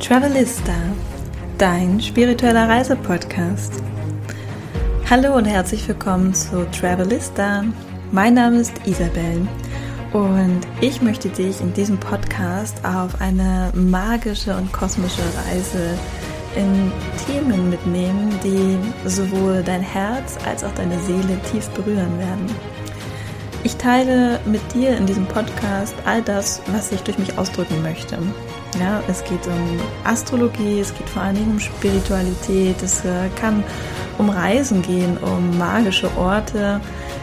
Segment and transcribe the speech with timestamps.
[0.00, 0.72] Travelista,
[1.58, 3.74] dein spiritueller Reisepodcast.
[5.10, 7.64] Hallo und herzlich willkommen zu Travelista.
[8.10, 9.46] Mein Name ist Isabel
[10.14, 15.98] und ich möchte dich in diesem Podcast auf eine magische und kosmische Reise
[16.56, 16.90] in
[17.26, 22.46] Themen mitnehmen, die sowohl dein Herz als auch deine Seele tief berühren werden.
[23.64, 28.18] Ich teile mit dir in diesem Podcast all das, was ich durch mich ausdrücken möchte.
[28.78, 33.64] Ja, es geht um Astrologie, es geht vor allen Dingen um Spiritualität, es äh, kann
[34.18, 36.80] um Reisen gehen, um magische Orte.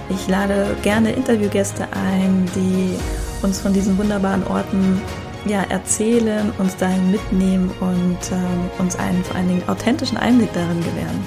[0.09, 2.97] Ich lade gerne Interviewgäste ein, die
[3.43, 5.01] uns von diesen wunderbaren Orten
[5.45, 10.79] ja, erzählen, uns dahin mitnehmen und äh, uns einen vor allen Dingen authentischen Einblick darin
[10.79, 11.25] gewähren.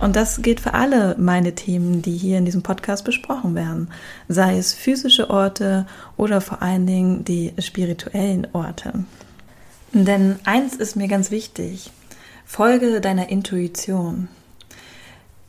[0.00, 3.90] Und das gilt für alle meine Themen, die hier in diesem Podcast besprochen werden,
[4.28, 9.04] sei es physische Orte oder vor allen Dingen die spirituellen Orte.
[9.92, 11.90] Denn eins ist mir ganz wichtig,
[12.46, 14.28] folge deiner Intuition.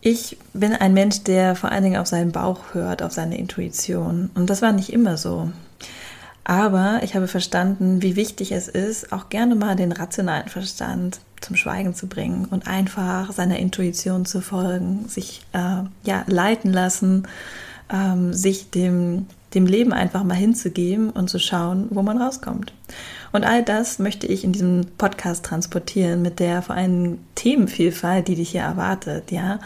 [0.02, 4.31] Ich bin ein Mensch, der vor allen Dingen auf seinen Bauch hört, auf seine Intuition.
[4.33, 5.52] Und das war nicht immer so.
[6.44, 11.55] Aber ich habe verstanden, wie wichtig es ist, auch gerne mal den rationalen Verstand zum
[11.55, 17.28] Schweigen zu bringen und einfach seiner Intuition zu folgen, sich äh, ja leiten lassen,
[17.92, 22.73] ähm, sich dem dem Leben einfach mal hinzugeben und zu schauen, wo man rauskommt.
[23.31, 28.35] Und all das möchte ich in diesem Podcast transportieren mit der vor allem Themenvielfalt, die
[28.35, 29.59] dich hier erwartet, ja.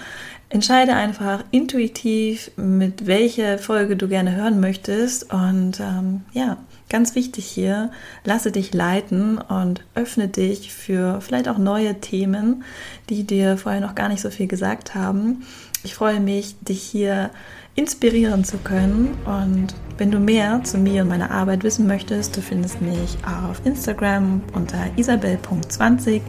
[0.50, 5.33] Entscheide einfach intuitiv, mit welcher Folge du gerne hören möchtest.
[5.33, 7.92] Und ähm, ja, ganz wichtig hier,
[8.23, 12.64] lasse dich leiten und öffne dich für vielleicht auch neue Themen,
[13.09, 15.44] die dir vorher noch gar nicht so viel gesagt haben.
[15.83, 17.31] Ich freue mich, dich hier
[17.76, 19.18] inspirieren zu können.
[19.26, 23.66] Und wenn du mehr zu mir und meiner Arbeit wissen möchtest, du findest mich auf
[23.66, 26.22] Instagram unter isabel.20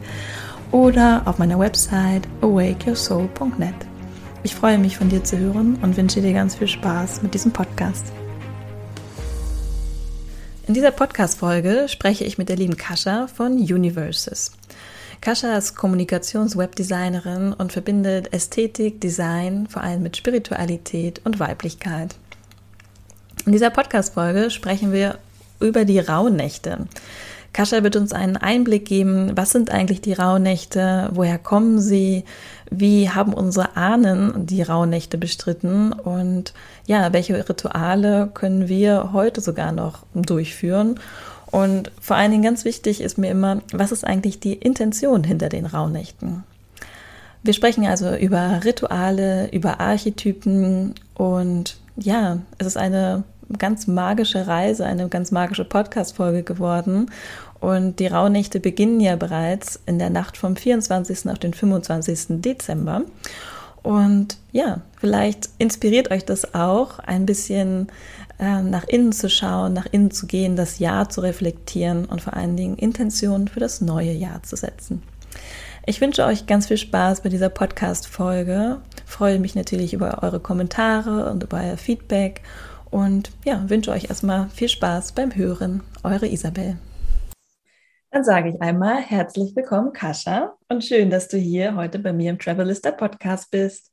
[0.72, 3.74] oder auf meiner Website awakeyoursoul.net.
[4.42, 7.52] Ich freue mich von dir zu hören und wünsche dir ganz viel Spaß mit diesem
[7.52, 8.04] Podcast.
[10.68, 14.50] In dieser Podcast-Folge spreche ich mit der lieben Kascha von Universes.
[15.20, 22.14] Kascha ist Kommunikations-Webdesignerin und verbindet Ästhetik, Design vor allem mit Spiritualität und Weiblichkeit.
[23.44, 25.18] In dieser Podcast-Folge sprechen wir
[25.60, 26.86] über die Rauhnächte.
[27.52, 32.24] Kascha wird uns einen Einblick geben, was sind eigentlich die Rauhnächte, woher kommen sie,
[32.70, 36.52] wie haben unsere Ahnen die Rauhnächte bestritten und
[36.86, 41.00] ja, welche Rituale können wir heute sogar noch durchführen
[41.50, 45.48] und vor allen Dingen ganz wichtig ist mir immer, was ist eigentlich die Intention hinter
[45.48, 46.44] den Rauhnächten?
[47.42, 53.22] Wir sprechen also über Rituale, über Archetypen und ja, es ist eine
[53.58, 57.10] ganz magische Reise, eine ganz magische Podcast-Folge geworden.
[57.60, 61.30] Und die Rauhnächte beginnen ja bereits in der Nacht vom 24.
[61.30, 62.40] auf den 25.
[62.42, 63.02] Dezember.
[63.82, 67.86] Und ja, vielleicht inspiriert euch das auch, ein bisschen
[68.38, 72.56] nach innen zu schauen, nach innen zu gehen, das Jahr zu reflektieren und vor allen
[72.56, 75.02] Dingen Intentionen für das neue Jahr zu setzen.
[75.86, 78.80] Ich wünsche euch ganz viel Spaß bei dieser Podcast-Folge.
[79.04, 82.42] Freue mich natürlich über eure Kommentare und über euer Feedback
[82.90, 85.82] und ja, wünsche euch erstmal viel Spaß beim Hören.
[86.02, 86.76] Eure Isabel.
[88.10, 92.30] Dann sage ich einmal herzlich willkommen, Kascha, und schön, dass du hier heute bei mir
[92.30, 93.92] im Travelista Podcast bist.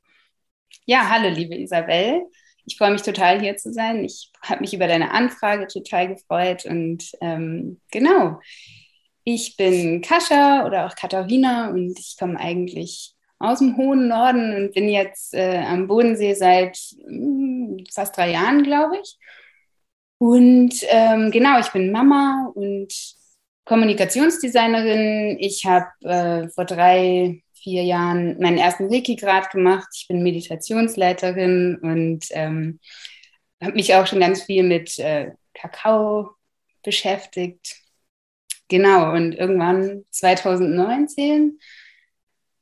[0.86, 2.24] Ja, hallo, liebe Isabel.
[2.66, 4.04] Ich freue mich total hier zu sein.
[4.04, 8.40] Ich habe mich über deine Anfrage total gefreut und ähm, genau.
[9.26, 14.74] Ich bin Kascha oder auch Katharina und ich komme eigentlich aus dem hohen Norden und
[14.74, 19.18] bin jetzt äh, am Bodensee seit mh, hm, fast drei Jahren, glaube ich.
[20.18, 22.94] Und ähm, genau, ich bin Mama und
[23.66, 25.38] Kommunikationsdesignerin.
[25.40, 29.88] Ich habe äh, vor drei, vier Jahren meinen ersten Reiki-Grad gemacht.
[29.96, 32.80] Ich bin Meditationsleiterin und ähm,
[33.62, 36.32] habe mich auch schon ganz viel mit äh, Kakao
[36.84, 37.78] beschäftigt.
[38.68, 41.60] Genau, und irgendwann 2019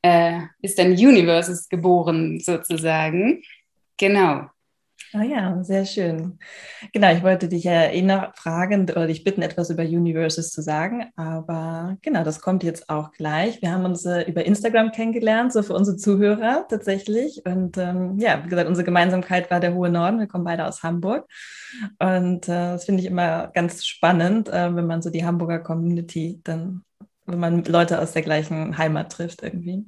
[0.03, 3.43] äh, ist dann Universes geboren, sozusagen.
[3.97, 4.49] Genau.
[5.13, 6.39] Ah ja, sehr schön.
[6.93, 10.61] Genau, ich wollte dich ja eh noch fragen oder dich bitten, etwas über Universes zu
[10.61, 13.61] sagen, aber genau, das kommt jetzt auch gleich.
[13.61, 17.41] Wir haben uns äh, über Instagram kennengelernt, so für unsere Zuhörer tatsächlich.
[17.45, 20.19] Und ähm, ja, wie gesagt, unsere Gemeinsamkeit war der hohe Norden.
[20.19, 21.27] Wir kommen beide aus Hamburg.
[21.99, 26.39] Und äh, das finde ich immer ganz spannend, äh, wenn man so die Hamburger Community
[26.45, 26.85] dann
[27.31, 29.85] wenn man Leute aus der gleichen Heimat trifft irgendwie.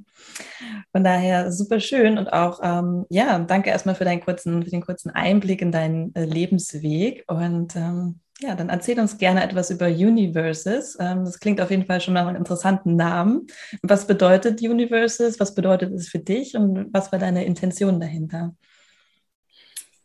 [0.92, 4.82] Von daher super schön und auch, ähm, ja, danke erstmal für deinen kurzen, für den
[4.82, 7.24] kurzen Einblick in deinen äh, Lebensweg.
[7.28, 10.98] Und ähm, ja, dann erzähl uns gerne etwas über Universes.
[11.00, 13.48] Ähm, das klingt auf jeden Fall schon nach einem interessanten Namen.
[13.82, 15.40] Was bedeutet Universes?
[15.40, 18.56] Was bedeutet es für dich und was war deine Intention dahinter?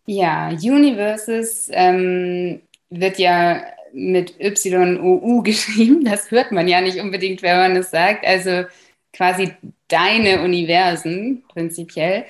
[0.07, 3.63] Ja, Universes ähm, wird ja
[3.93, 6.05] mit Y-O-U geschrieben.
[6.05, 8.27] Das hört man ja nicht unbedingt, wenn man es sagt.
[8.27, 8.65] Also
[9.13, 9.53] quasi
[9.89, 12.25] deine Universen prinzipiell.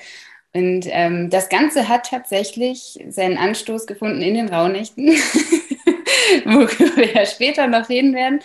[0.53, 5.07] Und ähm, das Ganze hat tatsächlich seinen Anstoß gefunden in den Rauhnächten,
[6.45, 8.39] worüber wir ja später noch reden werden.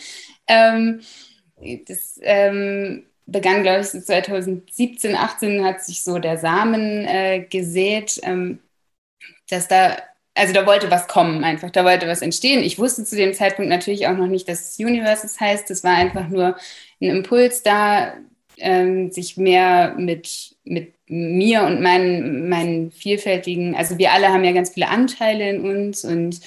[0.46, 1.00] Ähm,
[1.86, 8.20] das ähm, begann, glaube ich, so 2017, 18 hat sich so der Samen äh, gesät,
[8.22, 8.58] ähm,
[9.48, 9.96] dass da,
[10.34, 12.62] also da wollte was kommen einfach, da wollte was entstehen.
[12.64, 15.70] Ich wusste zu dem Zeitpunkt natürlich auch noch nicht, dass es Universes heißt.
[15.70, 16.56] Es war einfach nur
[17.00, 18.14] ein Impuls da,
[18.58, 24.52] ähm, sich mehr mit, mit mir und meinen, meinen vielfältigen, also wir alle haben ja
[24.52, 26.40] ganz viele Anteile in uns und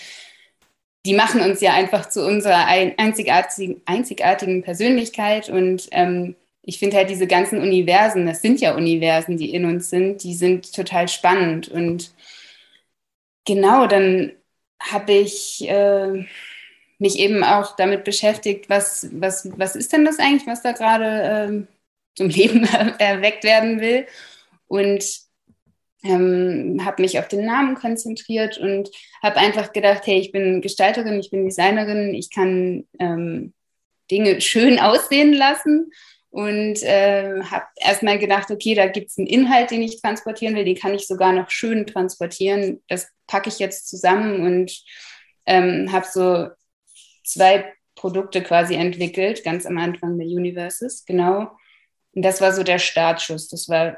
[1.05, 7.09] die machen uns ja einfach zu unserer einzigartigen, einzigartigen Persönlichkeit und ähm, ich finde halt
[7.09, 11.69] diese ganzen Universen, das sind ja Universen, die in uns sind, die sind total spannend
[11.69, 12.11] und
[13.47, 14.33] genau, dann
[14.79, 16.25] habe ich äh,
[16.99, 21.65] mich eben auch damit beschäftigt, was, was, was ist denn das eigentlich, was da gerade
[21.65, 22.65] äh, zum Leben
[22.99, 24.05] erweckt werden will.
[24.67, 25.03] Und
[26.03, 28.89] ähm, habe mich auf den Namen konzentriert und
[29.23, 33.53] habe einfach gedacht, hey, ich bin Gestalterin, ich bin Designerin, ich kann ähm,
[34.11, 35.91] Dinge schön aussehen lassen
[36.37, 40.65] und äh, habe erstmal gedacht, okay, da gibt es einen Inhalt, den ich transportieren will,
[40.65, 42.83] den kann ich sogar noch schön transportieren.
[42.87, 44.71] Das packe ich jetzt zusammen und
[45.47, 46.49] ähm, habe so
[47.23, 51.49] zwei Produkte quasi entwickelt, ganz am Anfang der Universes, genau.
[52.13, 53.47] Und das war so der Startschuss.
[53.47, 53.97] Das war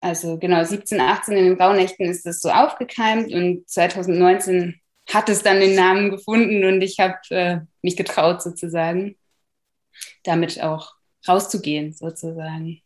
[0.00, 4.80] also genau 17, 18 in den Rauhnächten ist das so aufgekeimt und 2019
[5.10, 9.18] hat es dann den Namen gefunden und ich habe äh, mich getraut sozusagen,
[10.24, 10.95] damit auch
[11.28, 12.80] rauszugehen sozusagen.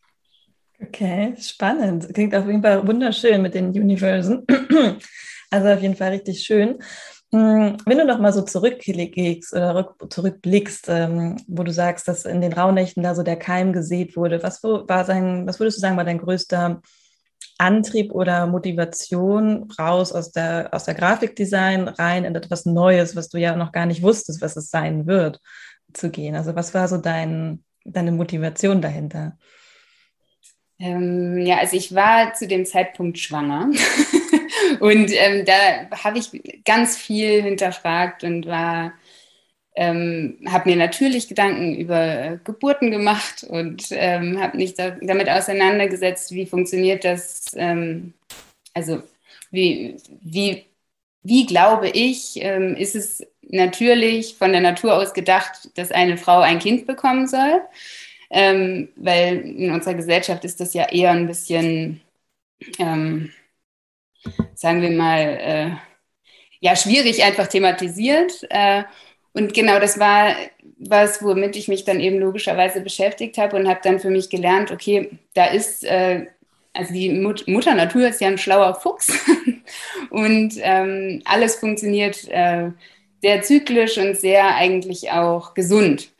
[0.81, 2.13] Okay, spannend.
[2.13, 4.45] Klingt auf jeden Fall wunderschön mit den Universen.
[5.53, 6.79] Also auf jeden Fall richtig schön.
[7.33, 12.39] Hm, wenn du noch mal so zurücklegst oder zurückblickst, ähm, wo du sagst, dass in
[12.39, 15.97] den Rauhnächten da so der Keim gesät wurde, was war sein, was würdest du sagen,
[15.97, 16.81] war dein größter
[17.57, 23.37] Antrieb oder Motivation raus aus der, aus der Grafikdesign rein in etwas Neues, was du
[23.37, 25.39] ja noch gar nicht wusstest, was es sein wird,
[25.93, 26.35] zu gehen?
[26.35, 29.37] Also was war so dein, deine Motivation dahinter?
[30.79, 33.69] Ähm, ja, also ich war zu dem Zeitpunkt schwanger
[34.79, 38.93] und ähm, da habe ich ganz viel hinterfragt und war
[39.75, 46.31] ähm, habe mir natürlich Gedanken über Geburten gemacht und ähm, habe mich da, damit auseinandergesetzt,
[46.31, 48.13] wie funktioniert das, ähm,
[48.73, 49.01] also
[49.49, 50.65] wie, wie,
[51.23, 56.39] wie glaube ich, ähm, ist es natürlich von der Natur aus gedacht, dass eine Frau
[56.39, 57.61] ein Kind bekommen soll,
[58.29, 62.01] ähm, weil in unserer Gesellschaft ist das ja eher ein bisschen,
[62.79, 63.31] ähm,
[64.55, 65.71] sagen wir mal, äh,
[66.59, 68.45] ja, schwierig einfach thematisiert.
[68.49, 68.83] Äh,
[69.33, 70.35] und genau das war
[70.77, 74.71] was, womit ich mich dann eben logischerweise beschäftigt habe und habe dann für mich gelernt,
[74.71, 76.27] okay, da ist, äh,
[76.73, 79.09] also die Mut Mutter Natur ist ja ein schlauer Fuchs
[80.09, 82.71] und ähm, alles funktioniert äh,
[83.21, 86.11] sehr zyklisch und sehr eigentlich auch gesund.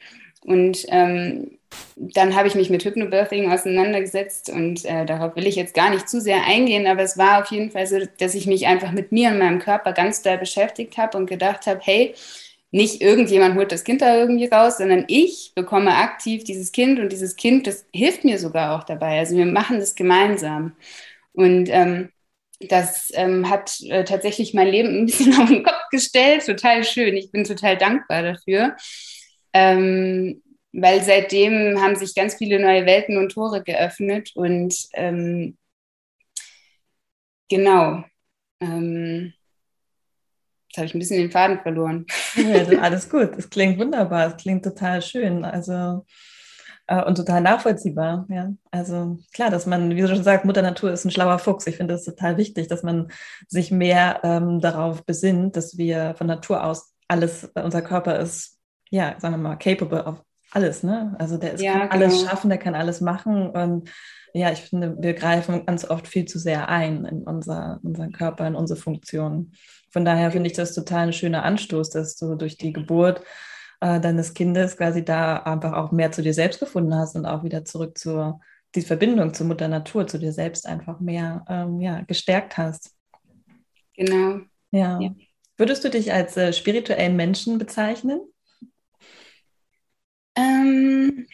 [0.44, 1.58] Und ähm,
[1.96, 6.10] dann habe ich mich mit Hypnobirthing auseinandergesetzt und äh, darauf will ich jetzt gar nicht
[6.10, 9.12] zu sehr eingehen, aber es war auf jeden Fall so, dass ich mich einfach mit
[9.12, 12.14] mir und meinem Körper ganz doll beschäftigt habe und gedacht habe, hey,
[12.72, 17.12] nicht irgendjemand holt das Kind da irgendwie raus, sondern ich bekomme aktiv dieses Kind und
[17.12, 19.20] dieses Kind, das hilft mir sogar auch dabei.
[19.20, 20.74] Also wir machen das gemeinsam.
[21.34, 22.10] Und ähm,
[22.68, 26.46] das ähm, hat äh, tatsächlich mein Leben ein bisschen auf den Kopf gestellt.
[26.46, 27.16] Total schön.
[27.18, 28.76] Ich bin total dankbar dafür.
[29.54, 30.42] Ähm,
[30.74, 34.32] weil seitdem haben sich ganz viele neue Welten und Tore geöffnet.
[34.36, 35.58] Und ähm,
[37.50, 38.04] genau.
[38.62, 39.34] Ähm,
[40.72, 42.06] Jetzt habe ich ein bisschen den Faden verloren.
[42.38, 45.44] Ja, alles gut, das klingt wunderbar, es klingt total schön.
[45.44, 46.06] Also
[47.00, 48.26] und total nachvollziehbar.
[48.30, 51.68] Ja, also klar, dass man, wie du schon sagst, Mutter Natur ist ein schlauer Fuchs.
[51.68, 53.12] Ich finde es total wichtig, dass man
[53.48, 58.60] sich mehr ähm, darauf besinnt, dass wir von Natur aus alles, äh, unser Körper ist,
[58.90, 60.84] ja, sagen wir mal, capable of alles.
[60.84, 61.16] Ne?
[61.18, 62.06] Also der ist, ja, kann genau.
[62.06, 63.90] alles schaffen, der kann alles machen und
[64.34, 68.48] ja, ich finde, wir greifen ganz oft viel zu sehr ein in unser, unseren Körper,
[68.48, 69.54] in unsere Funktionen.
[69.92, 73.22] Von daher finde ich das total ein schöner Anstoß, dass du durch die Geburt
[73.82, 77.44] äh, deines Kindes quasi da einfach auch mehr zu dir selbst gefunden hast und auch
[77.44, 78.40] wieder zurück zur
[78.76, 82.96] die Verbindung zur Mutter Natur, zu dir selbst einfach mehr ähm, ja, gestärkt hast.
[83.96, 84.42] Genau.
[84.72, 85.00] Ja.
[85.00, 85.14] ja.
[85.58, 88.22] Würdest du dich als äh, spirituellen Menschen bezeichnen?
[90.36, 91.28] Ähm,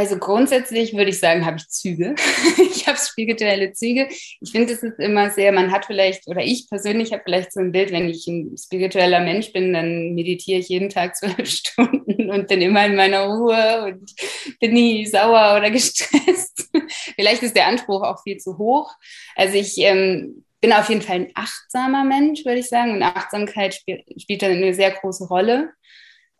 [0.00, 2.14] also grundsätzlich würde ich sagen, habe ich Züge.
[2.72, 4.08] ich habe spirituelle Züge.
[4.08, 7.60] Ich finde, es ist immer sehr, man hat vielleicht, oder ich persönlich habe vielleicht so
[7.60, 12.30] ein Bild, wenn ich ein spiritueller Mensch bin, dann meditiere ich jeden Tag zwölf Stunden
[12.30, 14.10] und bin immer in meiner Ruhe und
[14.58, 16.70] bin nie sauer oder gestresst.
[17.14, 18.90] vielleicht ist der Anspruch auch viel zu hoch.
[19.36, 22.92] Also ich ähm, bin auf jeden Fall ein achtsamer Mensch, würde ich sagen.
[22.92, 25.72] Und Achtsamkeit spielt, spielt dann eine sehr große Rolle.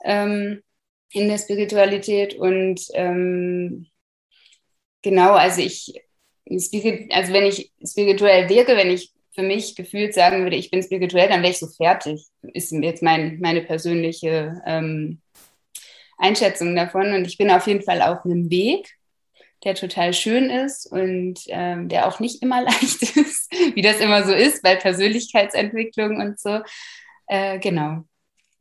[0.03, 0.63] Ähm,
[1.13, 3.87] in der Spiritualität und ähm,
[5.03, 5.95] genau, also ich,
[6.49, 11.29] also wenn ich spirituell wirke, wenn ich für mich gefühlt sagen würde, ich bin spirituell,
[11.29, 15.21] dann wäre ich so fertig, ist jetzt mein, meine persönliche ähm,
[16.19, 18.89] Einschätzung davon und ich bin auf jeden Fall auf einem Weg,
[19.65, 24.25] der total schön ist und ähm, der auch nicht immer leicht ist, wie das immer
[24.25, 26.61] so ist bei Persönlichkeitsentwicklung und so.
[27.27, 28.05] Äh, genau.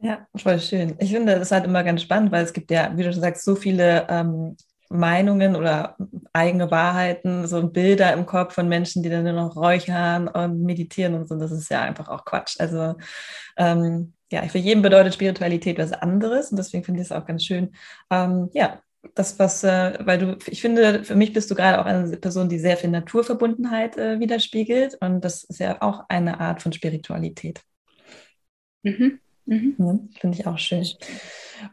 [0.02, 0.96] Ja, voll schön.
[1.00, 3.44] Ich finde das halt immer ganz spannend, weil es gibt ja, wie du schon sagst,
[3.44, 4.56] so viele ähm,
[4.90, 5.98] Meinungen oder
[6.32, 11.16] eigene Wahrheiten, so Bilder im Kopf von Menschen, die dann nur noch räuchern und meditieren
[11.16, 11.36] und so.
[11.36, 12.56] Das ist ja einfach auch Quatsch.
[12.60, 12.96] Also
[13.58, 17.44] ähm, ja, für jeden bedeutet Spiritualität was anderes und deswegen finde ich es auch ganz
[17.44, 17.74] schön.
[18.10, 18.82] Ähm, ja,
[19.16, 22.48] das, was, äh, weil du, ich finde, für mich bist du gerade auch eine Person,
[22.50, 27.62] die sehr viel Naturverbundenheit äh, widerspiegelt und das ist ja auch eine Art von Spiritualität.
[28.84, 29.20] Mhm.
[29.50, 29.76] Mhm.
[29.80, 30.86] Ja, Finde ich auch schön.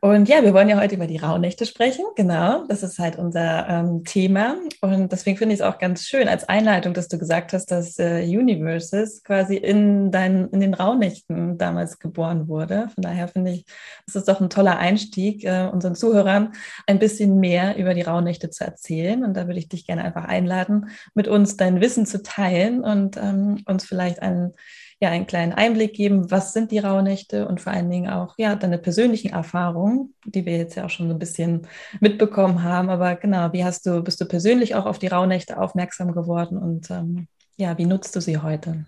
[0.01, 2.05] Und ja, wir wollen ja heute über die Rauhnächte sprechen.
[2.17, 4.57] Genau, das ist halt unser ähm, Thema.
[4.81, 7.99] Und deswegen finde ich es auch ganz schön als Einleitung, dass du gesagt hast, dass
[7.99, 12.89] äh, Universes quasi in, dein, in den Rauhnächten damals geboren wurde.
[12.95, 13.67] Von daher finde ich,
[14.07, 16.55] das ist doch ein toller Einstieg, äh, unseren Zuhörern
[16.87, 19.23] ein bisschen mehr über die Rauhnächte zu erzählen.
[19.23, 23.19] Und da würde ich dich gerne einfach einladen, mit uns dein Wissen zu teilen und
[23.19, 24.55] ähm, uns vielleicht einen
[25.01, 28.57] ja einen kleinen Einblick geben, was sind die Rauhnächte und vor allen Dingen auch ja
[28.57, 31.67] deine persönlichen Erfahrungen, die wir jetzt ja auch schon so ein bisschen
[32.01, 32.89] mitbekommen haben.
[32.89, 36.91] Aber genau, wie hast du, bist du persönlich auch auf die Rauhnächte aufmerksam geworden und
[36.91, 38.85] ähm, ja, wie nutzt du sie heute?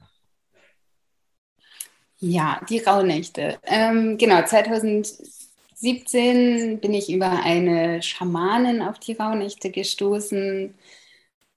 [2.20, 3.58] Ja, die Rauhnächte.
[3.64, 10.74] Ähm, genau, 2017 bin ich über eine Schamanin auf die Rauhnächte gestoßen.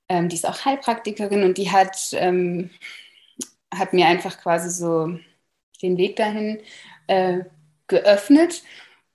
[0.08, 2.70] Ähm, die ist auch Heilpraktikerin und die hat ähm,
[3.74, 5.18] hat mir einfach quasi so
[5.82, 6.60] den Weg dahin
[7.08, 7.40] äh,
[7.88, 8.64] geöffnet.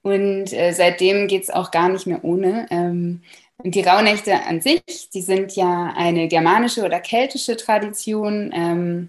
[0.02, 2.66] Und äh, seitdem geht es auch gar nicht mehr ohne.
[2.70, 3.22] Ähm,
[3.58, 8.52] und die Rauhnächte an sich, die sind ja eine germanische oder keltische Tradition.
[8.54, 9.08] Ähm,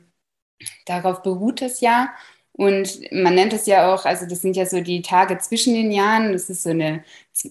[0.86, 2.10] darauf beruht es ja.
[2.54, 5.92] Und man nennt es ja auch, also das sind ja so die Tage zwischen den
[5.92, 6.34] Jahren.
[6.34, 7.04] Das ist so eine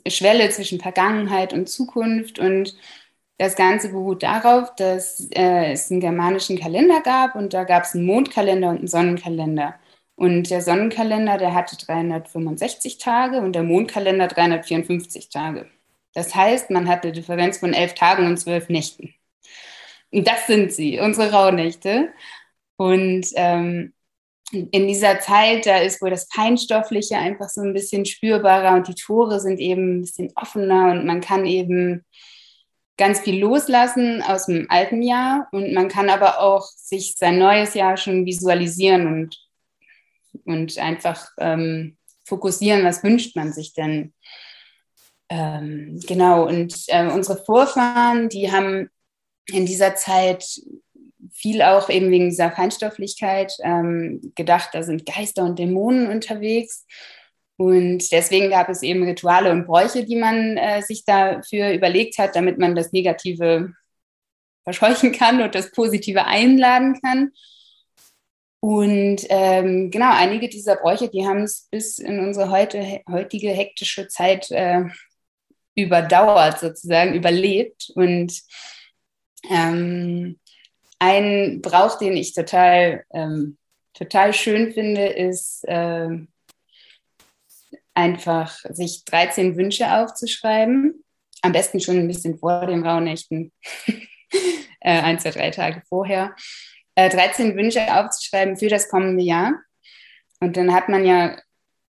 [0.08, 2.38] Schwelle zwischen Vergangenheit und Zukunft.
[2.40, 2.76] Und
[3.38, 7.94] das Ganze beruht darauf, dass äh, es einen germanischen Kalender gab und da gab es
[7.94, 9.74] einen Mondkalender und einen Sonnenkalender.
[10.14, 15.66] Und der Sonnenkalender, der hatte 365 Tage und der Mondkalender 354 Tage.
[16.14, 19.14] Das heißt, man hat eine Differenz von elf Tagen und zwölf Nächten.
[20.10, 22.08] Und das sind sie, unsere Rauhnächte.
[22.76, 23.92] Und ähm,
[24.52, 28.94] in dieser Zeit, da ist wohl das Feinstoffliche einfach so ein bisschen spürbarer und die
[28.94, 32.04] Tore sind eben ein bisschen offener und man kann eben
[32.96, 37.74] ganz viel loslassen aus dem alten Jahr und man kann aber auch sich sein neues
[37.74, 39.38] Jahr schon visualisieren und,
[40.44, 44.14] und einfach ähm, fokussieren, was wünscht man sich denn.
[45.28, 48.88] Ähm, genau, und äh, unsere Vorfahren, die haben
[49.46, 50.44] in dieser Zeit
[51.32, 56.86] viel auch eben wegen dieser Feinstofflichkeit ähm, gedacht, da sind Geister und Dämonen unterwegs.
[57.56, 62.36] Und deswegen gab es eben Rituale und Bräuche, die man äh, sich dafür überlegt hat,
[62.36, 63.72] damit man das Negative
[64.64, 67.32] verscheuchen kann und das Positive einladen kann.
[68.60, 74.08] Und ähm, genau, einige dieser Bräuche, die haben es bis in unsere heute, heutige hektische
[74.08, 74.82] Zeit äh,
[75.76, 77.92] überdauert, sozusagen überlebt.
[77.94, 78.42] Und
[79.48, 80.40] ähm,
[80.98, 83.56] ein Brauch, den ich total, ähm,
[83.94, 86.08] total schön finde, ist äh,
[87.96, 91.02] einfach sich 13 Wünsche aufzuschreiben.
[91.42, 93.52] Am besten schon ein bisschen vor den Rauhnächten,
[94.80, 96.34] äh, ein, zwei, drei Tage vorher.
[96.94, 99.54] Äh, 13 Wünsche aufzuschreiben für das kommende Jahr.
[100.40, 101.36] Und dann hat man ja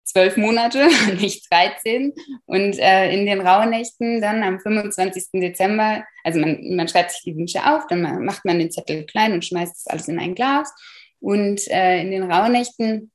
[0.04, 0.88] zwölf Monate,
[1.20, 2.12] nicht 13.
[2.46, 5.26] Und äh, in den Rauhnächten dann am 25.
[5.34, 9.32] Dezember, also man, man schreibt sich die Wünsche auf, dann macht man den Zettel klein
[9.32, 10.72] und schmeißt das alles in ein Glas.
[11.18, 13.10] Und äh, in den Rauhnächten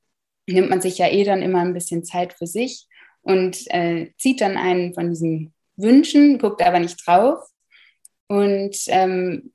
[0.52, 2.86] nimmt man sich ja eh dann immer ein bisschen Zeit für sich
[3.22, 7.40] und äh, zieht dann einen von diesen Wünschen, guckt aber nicht drauf
[8.28, 9.52] und ähm,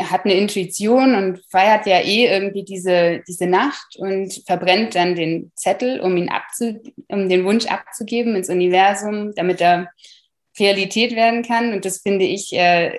[0.00, 5.52] hat eine Intuition und feiert ja eh irgendwie diese, diese Nacht und verbrennt dann den
[5.54, 9.90] Zettel, um ihn abzu, um den Wunsch abzugeben ins Universum, damit er
[10.58, 11.72] Realität werden kann.
[11.72, 12.98] Und das finde ich, äh,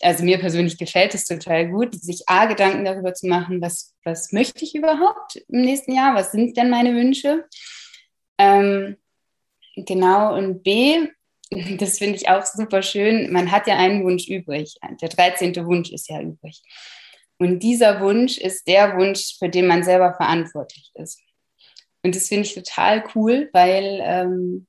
[0.00, 4.32] also mir persönlich gefällt es total gut, sich A, Gedanken darüber zu machen, was, was
[4.32, 6.14] möchte ich überhaupt im nächsten Jahr?
[6.14, 7.44] Was sind denn meine Wünsche?
[8.38, 8.96] Ähm,
[9.76, 11.08] genau, und B,
[11.78, 14.74] das finde ich auch super schön, man hat ja einen Wunsch übrig.
[15.00, 15.54] Der 13.
[15.66, 16.62] Wunsch ist ja übrig.
[17.38, 21.20] Und dieser Wunsch ist der Wunsch, für den man selber verantwortlich ist.
[22.02, 24.66] Und das finde ich total cool, weil ähm,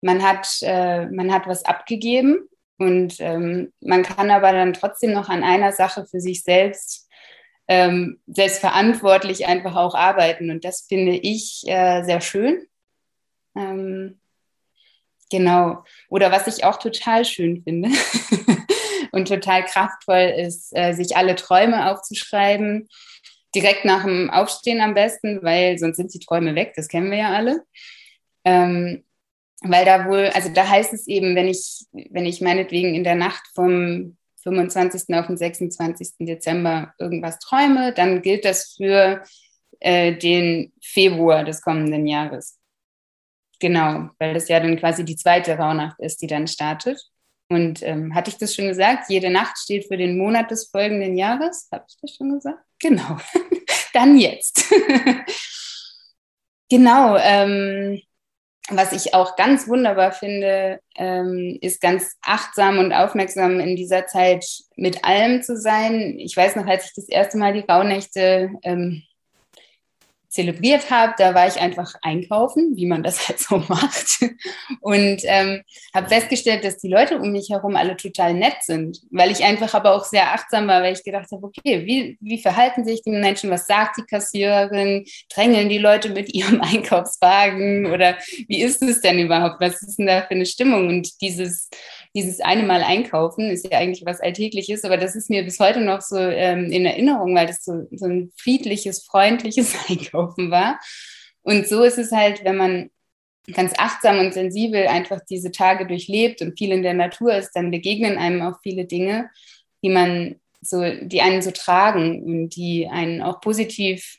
[0.00, 2.48] man, hat, äh, man hat was abgegeben
[2.78, 7.06] und ähm, man kann aber dann trotzdem noch an einer Sache für sich selbst
[7.68, 10.50] ähm, selbstverantwortlich einfach auch arbeiten.
[10.50, 12.66] Und das finde ich äh, sehr schön.
[13.56, 14.20] Ähm,
[15.30, 15.84] genau.
[16.08, 17.90] Oder was ich auch total schön finde
[19.12, 22.88] und total kraftvoll ist, äh, sich alle Träume aufzuschreiben.
[23.54, 27.18] Direkt nach dem Aufstehen am besten, weil sonst sind die Träume weg, das kennen wir
[27.18, 27.62] ja alle.
[28.44, 29.02] Ähm,
[29.62, 33.14] weil da wohl, also da heißt es eben, wenn ich, wenn ich meinetwegen in der
[33.14, 35.14] Nacht vom 25.
[35.14, 36.14] auf den 26.
[36.20, 39.22] Dezember irgendwas träume, dann gilt das für
[39.80, 42.58] äh, den Februar des kommenden Jahres.
[43.58, 47.02] Genau, weil das ja dann quasi die zweite Rauhnacht ist, die dann startet.
[47.48, 49.08] Und ähm, hatte ich das schon gesagt?
[49.08, 51.68] Jede Nacht steht für den Monat des folgenden Jahres.
[51.72, 52.58] Habe ich das schon gesagt?
[52.80, 53.18] Genau.
[53.92, 54.64] dann jetzt.
[56.68, 57.16] genau.
[57.16, 58.00] Ähm,
[58.70, 64.44] was ich auch ganz wunderbar finde, ähm, ist ganz achtsam und aufmerksam in dieser Zeit
[64.76, 66.16] mit allem zu sein.
[66.18, 69.02] Ich weiß noch, als ich das erste Mal die Rauhnächte ähm,
[70.36, 74.20] zelebriert habe, da war ich einfach einkaufen, wie man das halt so macht.
[74.80, 75.62] Und ähm,
[75.94, 79.74] habe festgestellt, dass die Leute um mich herum alle total nett sind, weil ich einfach
[79.74, 83.10] aber auch sehr achtsam war, weil ich gedacht habe, okay, wie, wie verhalten sich die
[83.10, 83.50] Menschen?
[83.50, 85.04] Was sagt die Kassiererin?
[85.34, 87.86] Drängeln die Leute mit ihrem Einkaufswagen?
[87.86, 88.16] Oder
[88.48, 89.60] wie ist es denn überhaupt?
[89.60, 90.88] Was ist denn da für eine Stimmung?
[90.88, 91.68] Und dieses
[92.16, 95.82] dieses eine Mal einkaufen ist ja eigentlich was Alltägliches, aber das ist mir bis heute
[95.82, 100.80] noch so ähm, in Erinnerung, weil das so, so ein friedliches, freundliches Einkaufen war.
[101.42, 102.90] Und so ist es halt, wenn man
[103.52, 107.70] ganz achtsam und sensibel einfach diese Tage durchlebt und viel in der Natur ist, dann
[107.70, 109.30] begegnen einem auch viele Dinge,
[109.82, 114.18] die man so, die einen so tragen und die einen auch positiv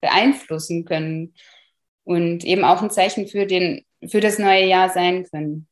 [0.00, 1.34] beeinflussen können
[2.04, 5.68] und eben auch ein Zeichen für den, für das neue Jahr sein können.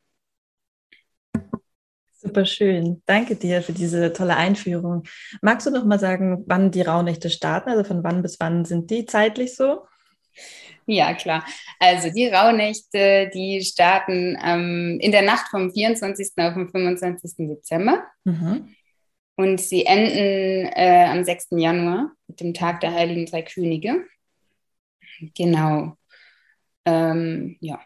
[2.22, 3.02] Super schön.
[3.06, 5.04] Danke dir für diese tolle Einführung.
[5.40, 7.70] Magst du noch mal sagen, wann die Rauhnächte starten?
[7.70, 9.86] Also von wann bis wann sind die zeitlich so?
[10.84, 11.46] Ja, klar.
[11.78, 16.32] Also die Rauhnächte, die starten ähm, in der Nacht vom 24.
[16.36, 17.48] auf den 25.
[17.48, 18.04] Dezember.
[18.24, 18.74] Mhm.
[19.36, 21.46] Und sie enden äh, am 6.
[21.52, 24.04] Januar mit dem Tag der Heiligen Drei Könige.
[25.34, 25.96] Genau.
[26.84, 27.80] Ähm, ja.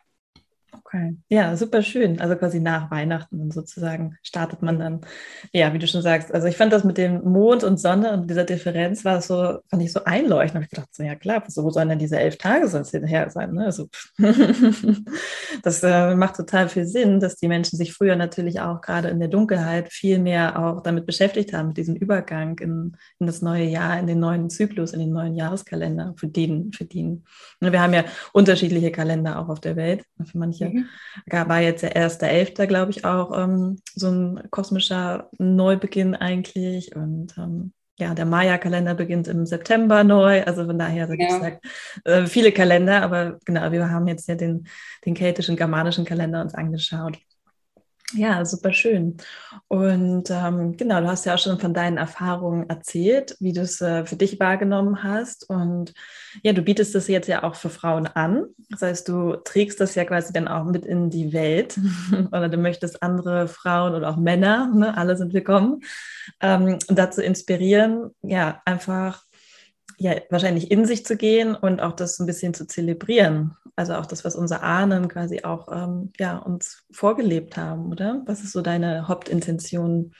[0.94, 1.16] Okay.
[1.28, 2.20] Ja, super schön.
[2.20, 5.00] Also quasi nach Weihnachten sozusagen startet man dann,
[5.52, 6.32] ja, wie du schon sagst.
[6.32, 9.82] Also ich fand das mit dem Mond und Sonne und dieser Differenz war so, fand
[9.82, 10.54] ich so einleuchtend.
[10.54, 13.54] Habe ich gedacht, so, ja klar, wo sollen denn diese elf Tage sonst hinterher sein?
[13.54, 13.64] Ne?
[13.64, 13.88] Also,
[15.64, 19.18] das äh, macht total viel Sinn, dass die Menschen sich früher natürlich auch gerade in
[19.18, 23.64] der Dunkelheit viel mehr auch damit beschäftigt haben, mit diesem Übergang in, in das neue
[23.64, 27.24] Jahr, in den neuen Zyklus, in den neuen Jahreskalender für den, für den.
[27.58, 30.04] Wir haben ja unterschiedliche Kalender auch auf der Welt.
[30.24, 30.83] Für manche mhm.
[31.48, 36.94] War jetzt der erste Elfter, glaube ich, auch ähm, so ein kosmischer Neubeginn eigentlich.
[36.94, 40.42] Und ähm, ja, der Maya-Kalender beginnt im September neu.
[40.44, 41.26] Also von daher, so ja.
[41.26, 41.64] gesagt,
[42.04, 44.66] äh, viele Kalender, aber genau, wir haben jetzt ja den,
[45.04, 47.18] den keltischen, germanischen Kalender uns angeschaut.
[48.16, 49.16] Ja, super schön.
[49.66, 53.80] Und ähm, genau, du hast ja auch schon von deinen Erfahrungen erzählt, wie du es
[53.80, 55.48] äh, für dich wahrgenommen hast.
[55.50, 55.94] Und
[56.42, 58.46] ja, du bietest das jetzt ja auch für Frauen an.
[58.70, 61.78] Das heißt, du trägst das ja quasi dann auch mit in die Welt.
[62.32, 65.80] oder du möchtest andere Frauen oder auch Männer, ne, alle sind willkommen,
[66.40, 69.24] ähm, dazu inspirieren, ja, einfach
[69.98, 73.56] ja, wahrscheinlich in sich zu gehen und auch das ein bisschen zu zelebrieren.
[73.76, 78.22] Also auch das, was unsere Ahnen quasi auch ähm, ja, uns vorgelebt haben, oder?
[78.26, 80.14] Was ist so deine Hauptintention?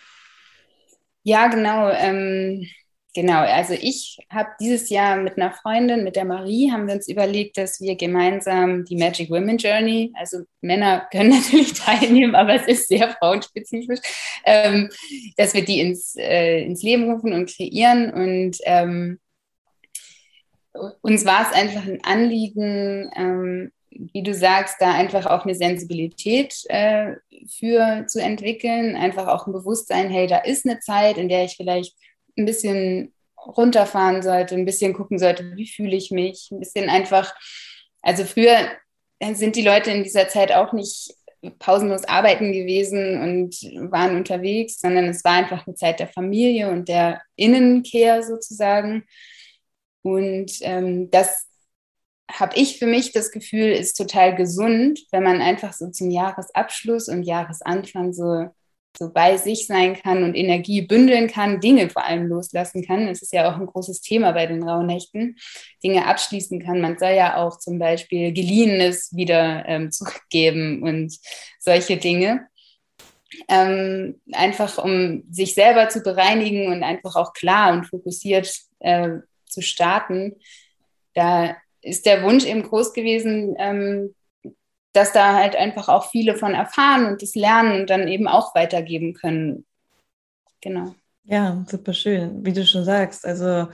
[1.23, 1.89] Ja, genau.
[1.91, 2.67] Ähm,
[3.15, 3.39] genau.
[3.39, 7.57] Also ich habe dieses Jahr mit einer Freundin, mit der Marie, haben wir uns überlegt,
[7.57, 12.89] dass wir gemeinsam die Magic Women Journey, also Männer können natürlich teilnehmen, aber es ist
[12.89, 14.01] sehr frauenspezifisch,
[14.45, 14.91] ähm,
[15.37, 19.21] dass wir die ins, äh, ins Leben rufen und kreieren und ähm,
[21.03, 26.65] uns war es einfach ein Anliegen, ähm, wie du sagst, da einfach auch eine Sensibilität
[26.69, 27.15] äh,
[27.49, 31.57] für zu entwickeln, einfach auch ein Bewusstsein, hey, da ist eine Zeit, in der ich
[31.57, 31.95] vielleicht
[32.37, 33.13] ein bisschen
[33.47, 37.35] runterfahren sollte, ein bisschen gucken sollte, wie fühle ich mich, ein bisschen einfach,
[38.03, 38.57] also früher
[39.35, 41.15] sind die Leute in dieser Zeit auch nicht
[41.59, 46.89] pausenlos arbeiten gewesen und waren unterwegs, sondern es war einfach eine Zeit der Familie und
[46.89, 49.05] der Innenkehr sozusagen.
[50.05, 51.47] Und ähm, das
[52.31, 57.09] habe ich für mich das Gefühl, ist total gesund, wenn man einfach so zum Jahresabschluss
[57.09, 58.49] und Jahresanfang so,
[58.99, 63.07] so bei sich sein kann und Energie bündeln kann, Dinge vor allem loslassen kann.
[63.07, 65.37] Das ist ja auch ein großes Thema bei den Rauhnächten,
[65.83, 66.83] Dinge abschließen kann.
[66.83, 71.17] Man soll ja auch zum Beispiel Geliehenes wieder ähm, zurückgeben und
[71.59, 72.47] solche Dinge.
[73.49, 79.19] Ähm, einfach um sich selber zu bereinigen und einfach auch klar und fokussiert äh,
[79.55, 80.37] zu starten.
[81.15, 84.15] Da ist der Wunsch eben groß gewesen, ähm,
[84.93, 88.55] dass da halt einfach auch viele von erfahren und das lernen und dann eben auch
[88.55, 89.67] weitergeben können.
[90.61, 90.95] Genau.
[91.25, 93.25] Ja, super schön, wie du schon sagst.
[93.27, 93.69] Also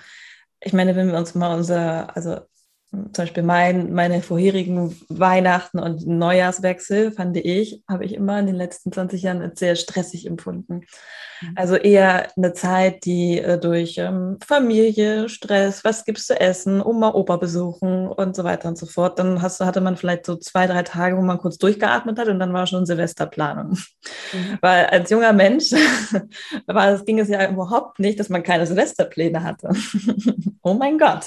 [0.61, 2.41] ich meine, wenn wir uns mal unser, also
[2.93, 8.57] zum Beispiel mein, meine vorherigen Weihnachten und Neujahrswechsel, fand ich, habe ich immer in den
[8.57, 10.83] letzten 20 Jahren als sehr stressig empfunden.
[11.41, 11.53] Mhm.
[11.55, 17.15] Also eher eine Zeit, die äh, durch ähm, Familie, Stress, was gibt's zu essen, Oma,
[17.15, 19.21] Opa besuchen und so weiter und so fort.
[19.21, 22.41] Dann hast, hatte man vielleicht so zwei, drei Tage, wo man kurz durchgeatmet hat und
[22.41, 23.71] dann war schon Silvesterplanung.
[24.33, 24.59] Mhm.
[24.61, 25.71] Weil als junger Mensch
[26.67, 29.71] war, das, ging es ja überhaupt nicht, dass man keine Silvesterpläne hatte.
[30.63, 31.27] oh mein Gott.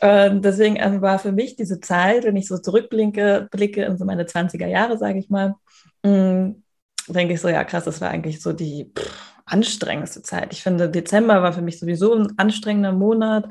[0.00, 4.04] Und deswegen ähm, war für mich diese Zeit, wenn ich so zurückblicke, blicke in so
[4.04, 5.54] meine 20er Jahre, sage ich mal,
[6.02, 6.62] mm,
[7.08, 9.10] denke ich so, ja krass, das war eigentlich so die pff,
[9.46, 10.52] anstrengendste Zeit.
[10.52, 13.48] Ich finde, Dezember war für mich sowieso ein anstrengender Monat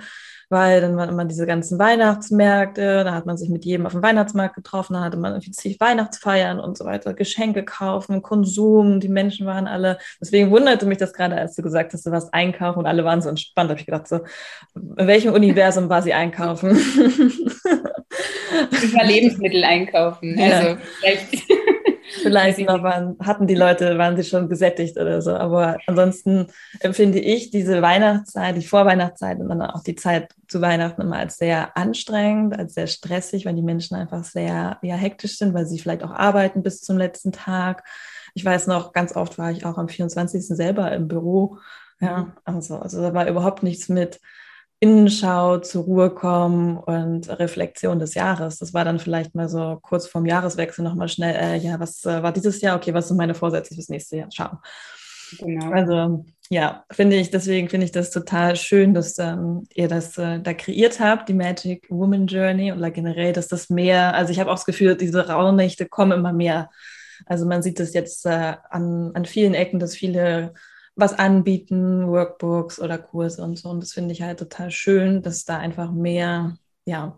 [0.50, 4.02] weil dann waren immer diese ganzen Weihnachtsmärkte, da hat man sich mit jedem auf dem
[4.02, 9.10] Weihnachtsmarkt getroffen, da hatte man irgendwie zig Weihnachtsfeiern und so weiter, Geschenke kaufen, Konsum, die
[9.10, 12.80] Menschen waren alle, deswegen wunderte mich das gerade, als du gesagt hast, du warst einkaufen
[12.80, 14.22] und alle waren so entspannt, da habe ich gedacht, so,
[14.76, 16.78] in welchem Universum war sie einkaufen?
[18.72, 20.78] Ich war Lebensmittel einkaufen, also ja.
[21.00, 21.44] vielleicht
[22.28, 25.36] Vielleicht noch waren, hatten die Leute, waren sie schon gesättigt oder so.
[25.36, 26.48] Aber ansonsten
[26.80, 31.38] empfinde ich diese Weihnachtszeit, die Vorweihnachtszeit und dann auch die Zeit zu Weihnachten immer als
[31.38, 35.80] sehr anstrengend, als sehr stressig, weil die Menschen einfach sehr ja, hektisch sind, weil sie
[35.80, 37.84] vielleicht auch arbeiten bis zum letzten Tag.
[38.34, 40.46] Ich weiß noch, ganz oft war ich auch am 24.
[40.48, 41.58] selber im Büro.
[42.00, 44.20] Ja, also, also da war überhaupt nichts mit
[44.80, 48.60] Innenschau, zur Ruhe kommen und Reflexion des Jahres.
[48.60, 52.22] Das war dann vielleicht mal so kurz vorm Jahreswechsel nochmal schnell, äh, ja, was äh,
[52.22, 52.78] war dieses Jahr?
[52.78, 54.30] Okay, was sind meine Vorsätze fürs nächste Jahr?
[54.32, 54.60] Schauen.
[55.40, 55.72] Genau.
[55.72, 60.40] Also ja, finde ich, deswegen finde ich das total schön, dass ähm, ihr das äh,
[60.40, 64.50] da kreiert habt, die Magic Woman Journey oder generell, dass das mehr, also ich habe
[64.50, 66.70] auch das Gefühl, diese Rauhnächte kommen immer mehr.
[67.26, 70.54] Also man sieht das jetzt äh, an, an vielen Ecken, dass viele
[70.98, 73.70] was anbieten, Workbooks oder Kurse und so.
[73.70, 77.18] Und das finde ich halt total schön, dass da einfach mehr, ja,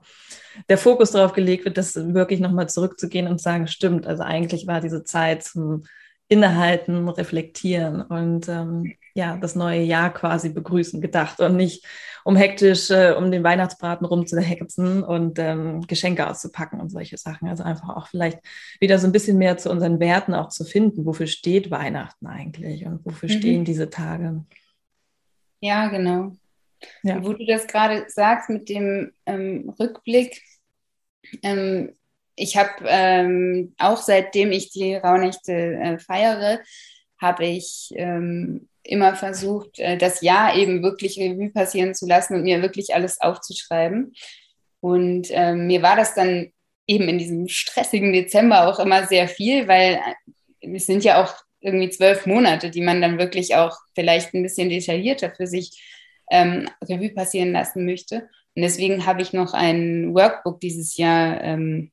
[0.67, 4.81] der Fokus darauf gelegt wird, das wirklich nochmal zurückzugehen und sagen, stimmt, also eigentlich war
[4.81, 5.83] diese Zeit zum
[6.27, 11.85] Innehalten, Reflektieren und ähm, ja, das neue Jahr quasi begrüßen gedacht und nicht
[12.23, 17.49] um hektisch äh, um den Weihnachtsbraten rumzuhetzen und ähm, Geschenke auszupacken und solche Sachen.
[17.49, 18.39] Also einfach auch vielleicht
[18.79, 21.05] wieder so ein bisschen mehr zu unseren Werten auch zu finden.
[21.05, 23.33] Wofür steht Weihnachten eigentlich und wofür mhm.
[23.33, 24.45] stehen diese Tage?
[25.59, 26.31] Ja, genau.
[27.03, 27.21] Ja.
[27.21, 30.41] Wo du das gerade sagst mit dem ähm, Rückblick,
[31.43, 31.93] ähm,
[32.35, 36.59] ich habe ähm, auch seitdem ich die Rauhnächte äh, feiere,
[37.19, 42.43] habe ich ähm, immer versucht, äh, das Jahr eben wirklich Revue passieren zu lassen und
[42.43, 44.13] mir wirklich alles aufzuschreiben.
[44.81, 46.51] Und äh, mir war das dann
[46.87, 49.99] eben in diesem stressigen Dezember auch immer sehr viel, weil
[50.61, 54.43] äh, es sind ja auch irgendwie zwölf Monate, die man dann wirklich auch vielleicht ein
[54.43, 55.83] bisschen detaillierter für sich
[56.31, 58.29] ähm, Revue passieren lassen möchte.
[58.55, 61.91] Und deswegen habe ich noch ein Workbook dieses Jahr ähm,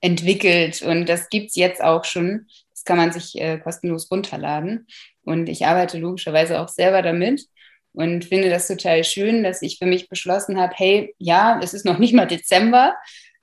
[0.00, 2.46] entwickelt und das gibt es jetzt auch schon.
[2.70, 4.86] Das kann man sich äh, kostenlos runterladen.
[5.24, 7.46] Und ich arbeite logischerweise auch selber damit
[7.92, 11.84] und finde das total schön, dass ich für mich beschlossen habe, hey, ja, es ist
[11.84, 12.94] noch nicht mal Dezember,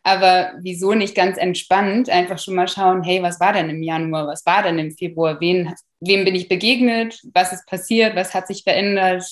[0.04, 4.28] aber wieso nicht ganz entspannt einfach schon mal schauen, hey, was war denn im Januar,
[4.28, 8.48] was war denn im Februar, wen, wem bin ich begegnet, was ist passiert, was hat
[8.48, 9.26] sich verändert,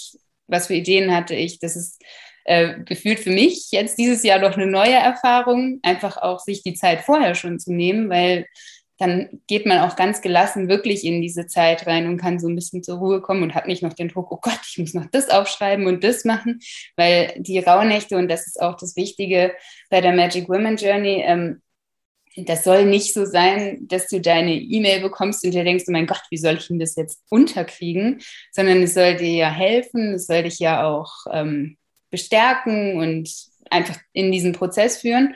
[0.47, 1.59] was für Ideen hatte ich.
[1.59, 2.03] Das ist
[2.43, 6.73] äh, gefühlt für mich jetzt dieses Jahr doch eine neue Erfahrung, einfach auch sich die
[6.73, 8.45] Zeit vorher schon zu nehmen, weil
[8.97, 12.55] dann geht man auch ganz gelassen wirklich in diese Zeit rein und kann so ein
[12.55, 15.05] bisschen zur Ruhe kommen und hat nicht noch den Druck, oh Gott, ich muss noch
[15.11, 16.59] das aufschreiben und das machen,
[16.95, 19.53] weil die Rauhnächte, und das ist auch das Wichtige
[19.89, 21.61] bei der Magic Women Journey, ähm,
[22.37, 26.07] das soll nicht so sein, dass du deine E-Mail bekommst und dir denkst, oh mein
[26.07, 28.21] Gott, wie soll ich denn das jetzt unterkriegen?
[28.51, 31.77] Sondern es soll dir ja helfen, es soll dich ja auch ähm,
[32.09, 33.29] bestärken und
[33.69, 35.35] einfach in diesen Prozess führen.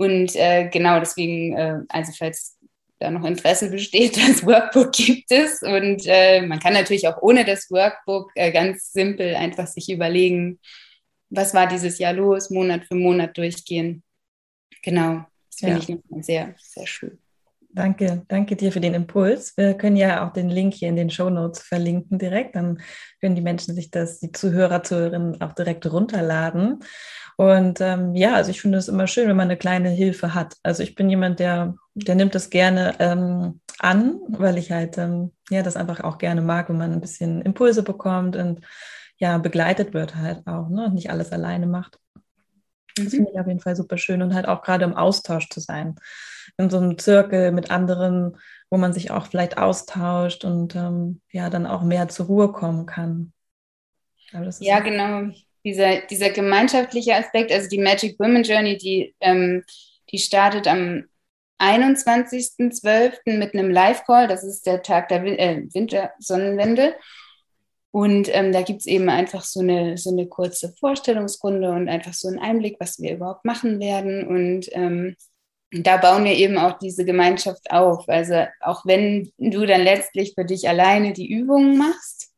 [0.00, 2.56] Und äh, genau deswegen, äh, also falls
[3.00, 5.60] da noch Interesse besteht, das Workbook gibt es.
[5.60, 10.58] Und äh, man kann natürlich auch ohne das Workbook äh, ganz simpel einfach sich überlegen,
[11.28, 14.02] was war dieses Jahr los, Monat für Monat durchgehen.
[14.82, 15.78] Genau, das finde ja.
[15.80, 17.18] ich nochmal sehr, sehr schön.
[17.72, 19.54] Danke, danke dir für den Impuls.
[19.58, 22.56] Wir können ja auch den Link hier in den Show Notes verlinken direkt.
[22.56, 22.80] Dann
[23.20, 26.80] können die Menschen sich das, die Zuhörer, Zuhörerinnen auch direkt runterladen.
[27.40, 30.58] Und ähm, ja, also ich finde es immer schön, wenn man eine kleine Hilfe hat.
[30.62, 35.32] Also ich bin jemand, der, der nimmt das gerne ähm, an, weil ich halt ähm,
[35.48, 38.60] ja das einfach auch gerne mag, wenn man ein bisschen Impulse bekommt und
[39.16, 40.84] ja begleitet wird halt auch, ne?
[40.84, 41.98] Und nicht alles alleine macht.
[42.96, 43.10] Das mhm.
[43.10, 45.94] finde ich auf jeden Fall super schön und halt auch gerade im Austausch zu sein.
[46.58, 48.36] In so einem Zirkel mit anderen,
[48.68, 52.84] wo man sich auch vielleicht austauscht und ähm, ja dann auch mehr zur Ruhe kommen
[52.84, 53.32] kann.
[54.58, 55.30] ja, genau
[55.64, 59.64] dieser, dieser gemeinschaftliche Aspekt, also die Magic Women Journey, die, ähm,
[60.10, 61.04] die startet am
[61.60, 63.38] 21.12.
[63.38, 64.28] mit einem Live-Call.
[64.28, 66.94] Das ist der Tag der Win äh, Wintersonnenwende.
[67.92, 72.14] Und ähm, da gibt es eben einfach so eine, so eine kurze Vorstellungsrunde und einfach
[72.14, 74.26] so einen Einblick, was wir überhaupt machen werden.
[74.26, 75.16] Und ähm,
[75.72, 78.08] da bauen wir eben auch diese Gemeinschaft auf.
[78.08, 82.32] Also auch wenn du dann letztlich für dich alleine die Übungen machst,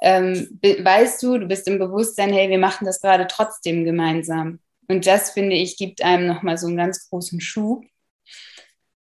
[0.00, 4.60] ähm, weißt du, du bist im Bewusstsein, hey, wir machen das gerade trotzdem gemeinsam.
[4.88, 7.84] Und das, finde ich, gibt einem nochmal so einen ganz großen Schub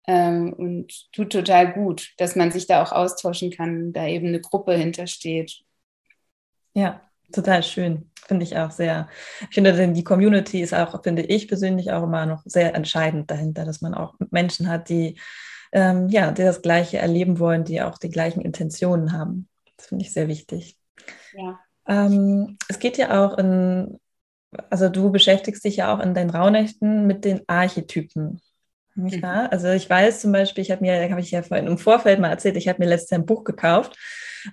[0.06, 4.40] ähm, und tut total gut, dass man sich da auch austauschen kann, da eben eine
[4.40, 5.62] Gruppe hintersteht.
[6.74, 7.00] Ja,
[7.32, 8.10] total schön.
[8.26, 9.08] Finde ich auch sehr.
[9.48, 13.64] Ich finde, die Community ist auch, finde ich persönlich auch immer noch sehr entscheidend dahinter,
[13.64, 15.18] dass man auch Menschen hat, die
[15.72, 19.48] ähm, ja, die das Gleiche erleben wollen, die auch die gleichen Intentionen haben.
[19.76, 20.78] Das finde ich sehr wichtig.
[21.36, 21.60] Ja.
[21.86, 23.98] Ähm, es geht ja auch in,
[24.70, 28.40] also du beschäftigst dich ja auch in deinen Rauhnächten mit den Archetypen.
[28.94, 29.24] Mhm.
[29.24, 32.28] Also ich weiß zum Beispiel, ich habe mir, habe ich ja vorhin im Vorfeld mal
[32.28, 33.96] erzählt, ich habe mir letztes Jahr ein Buch gekauft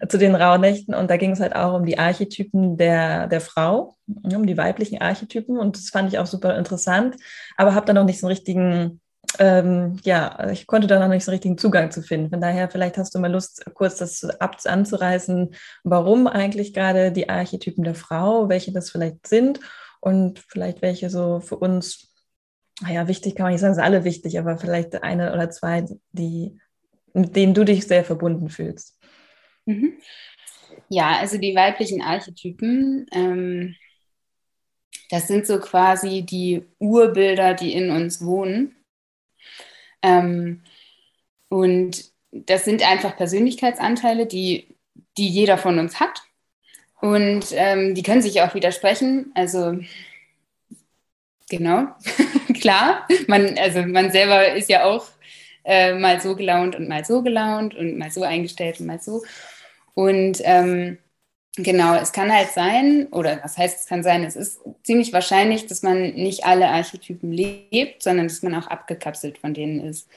[0.07, 3.97] zu den Rauhnächten und da ging es halt auch um die Archetypen der, der Frau,
[4.07, 7.17] um die weiblichen Archetypen und das fand ich auch super interessant,
[7.57, 9.01] aber habe da noch nicht so einen richtigen
[9.37, 12.29] ähm, ja, ich konnte da noch nicht so richtigen Zugang zu finden.
[12.29, 17.29] Von daher, vielleicht hast du mal Lust, kurz das ab anzureißen, warum eigentlich gerade die
[17.29, 19.59] Archetypen der Frau, welche das vielleicht sind
[20.01, 22.13] und vielleicht welche so für uns,
[22.81, 26.57] naja, wichtig kann man nicht sagen, sind alle wichtig, aber vielleicht eine oder zwei, die,
[27.13, 28.97] mit denen du dich sehr verbunden fühlst.
[29.65, 29.93] Mhm.
[30.89, 33.75] Ja, also die weiblichen Archetypen, ähm,
[35.11, 38.75] das sind so quasi die Urbilder, die in uns wohnen.
[40.01, 40.63] Ähm,
[41.49, 44.75] und das sind einfach Persönlichkeitsanteile, die,
[45.17, 46.21] die jeder von uns hat.
[47.01, 49.31] Und ähm, die können sich auch widersprechen.
[49.33, 49.79] Also
[51.49, 51.87] genau,
[52.59, 53.07] klar.
[53.27, 55.07] Man, also man selber ist ja auch
[55.63, 59.23] äh, mal so gelaunt und mal so gelaunt und mal so eingestellt und mal so.
[59.93, 60.97] Und ähm,
[61.61, 65.67] Genau, es kann halt sein, oder was heißt es kann sein, es ist ziemlich wahrscheinlich,
[65.67, 70.09] dass man nicht alle Archetypen lebt, sondern dass man auch abgekapselt von denen ist.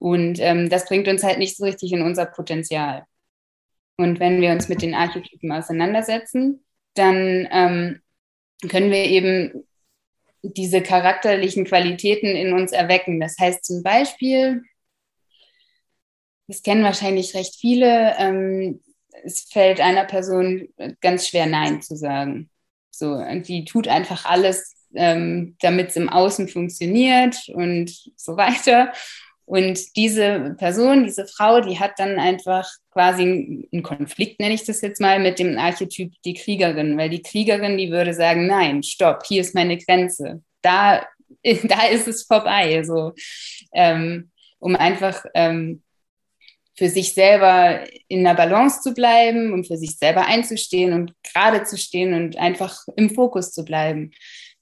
[0.00, 3.06] Und ähm, das bringt uns halt nicht so richtig in unser Potenzial.
[3.96, 8.00] Und wenn wir uns mit den Archetypen auseinandersetzen, dann ähm,
[8.68, 9.64] können wir eben
[10.42, 13.20] diese charakterlichen Qualitäten in uns erwecken.
[13.20, 14.62] Das heißt zum Beispiel,
[16.48, 18.80] das kennen wahrscheinlich recht viele, ähm,
[19.24, 20.68] es fällt einer Person
[21.00, 22.50] ganz schwer, Nein zu sagen.
[22.90, 28.92] So, die tut einfach alles, ähm, damit es im Außen funktioniert und so weiter.
[29.46, 34.80] Und diese Person, diese Frau, die hat dann einfach quasi einen Konflikt, nenne ich das
[34.80, 39.24] jetzt mal, mit dem Archetyp die Kriegerin, weil die Kriegerin, die würde sagen, nein, stopp,
[39.26, 40.42] hier ist meine Grenze.
[40.62, 41.04] Da,
[41.42, 42.82] da ist es vorbei.
[42.84, 43.12] So,
[43.74, 45.82] ähm, um einfach ähm,
[46.76, 51.64] für sich selber in der Balance zu bleiben und für sich selber einzustehen und gerade
[51.64, 54.10] zu stehen und einfach im Fokus zu bleiben.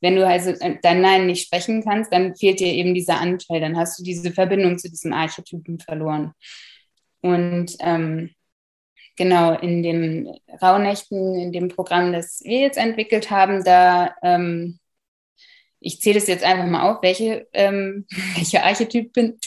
[0.00, 3.76] Wenn du also dein Nein nicht sprechen kannst, dann fehlt dir eben dieser Anteil, dann
[3.76, 6.32] hast du diese Verbindung zu diesem Archetypen verloren.
[7.20, 8.30] Und ähm,
[9.16, 14.80] genau in den Rauhnächten, in dem Programm, das wir jetzt entwickelt haben, da ähm,
[15.82, 19.38] ich zähle es jetzt einfach mal auf, welche, ähm, welche Archetypen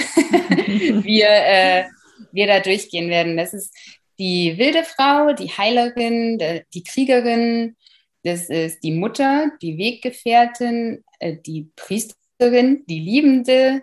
[1.04, 1.84] wir, äh,
[2.32, 3.36] wir da durchgehen werden.
[3.36, 3.74] Das ist
[4.18, 6.38] die wilde Frau, die Heilerin,
[6.74, 7.76] die Kriegerin,
[8.22, 13.82] das ist die Mutter, die Weggefährtin, äh, die Priesterin die Liebende,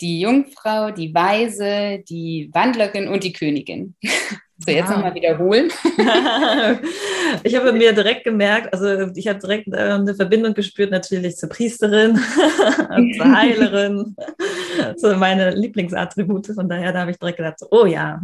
[0.00, 3.94] die Jungfrau, die Weise, die Wandlerin und die Königin.
[4.64, 4.96] So, jetzt wow.
[4.96, 5.72] nochmal wiederholen.
[7.42, 11.48] ich habe mir direkt gemerkt, also ich habe direkt äh, eine Verbindung gespürt natürlich zur
[11.48, 12.16] Priesterin,
[13.16, 14.14] zur Heilerin,
[14.96, 16.46] so meine Lieblingsattribute.
[16.54, 18.22] Von daher, da habe ich direkt gedacht, oh ja.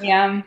[0.00, 0.42] ja.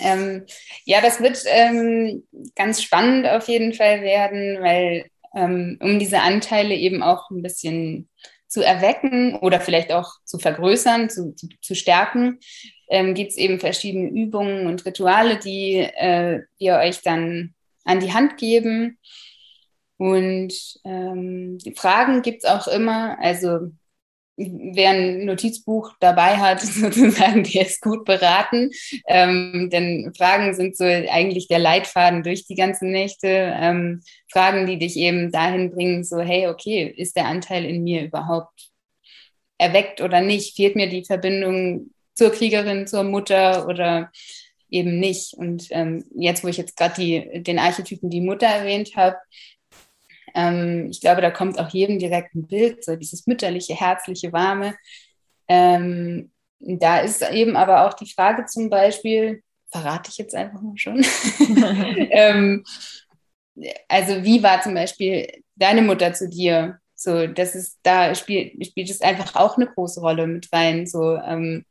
[0.00, 0.44] Ähm,
[0.84, 2.22] ja, das wird ähm,
[2.54, 8.08] ganz spannend auf jeden Fall werden, weil ähm, um diese Anteile eben auch ein bisschen
[8.48, 12.40] zu erwecken oder vielleicht auch zu vergrößern, zu, zu, zu stärken,
[12.88, 18.12] ähm, gibt es eben verschiedene Übungen und Rituale, die äh, wir euch dann an die
[18.12, 18.98] Hand geben.
[19.98, 23.18] Und ähm, Fragen gibt es auch immer.
[23.20, 23.72] Also
[24.38, 28.70] wer ein Notizbuch dabei hat, sozusagen, der ist gut beraten.
[29.06, 33.28] Ähm, denn Fragen sind so eigentlich der Leitfaden durch die ganzen Nächte.
[33.28, 38.04] Ähm, Fragen, die dich eben dahin bringen, so, hey, okay, ist der Anteil in mir
[38.04, 38.70] überhaupt
[39.58, 40.56] erweckt oder nicht?
[40.56, 44.12] Fehlt mir die Verbindung zur Kriegerin, zur Mutter oder
[44.70, 45.34] eben nicht?
[45.34, 49.16] Und ähm, jetzt, wo ich jetzt gerade den Archetypen die Mutter erwähnt habe,
[50.34, 54.74] ähm, ich glaube, da kommt auch jedem direkt ein Bild, so dieses mütterliche, herzliche, warme.
[55.48, 60.76] Ähm, da ist eben aber auch die Frage zum Beispiel, verrate ich jetzt einfach mal
[60.76, 61.04] schon.
[62.10, 62.64] ähm,
[63.88, 66.78] also wie war zum Beispiel deine Mutter zu dir?
[66.94, 70.86] So, das ist, da spielt, spielt es einfach auch eine große Rolle mit rein.
[70.86, 71.64] So, ähm,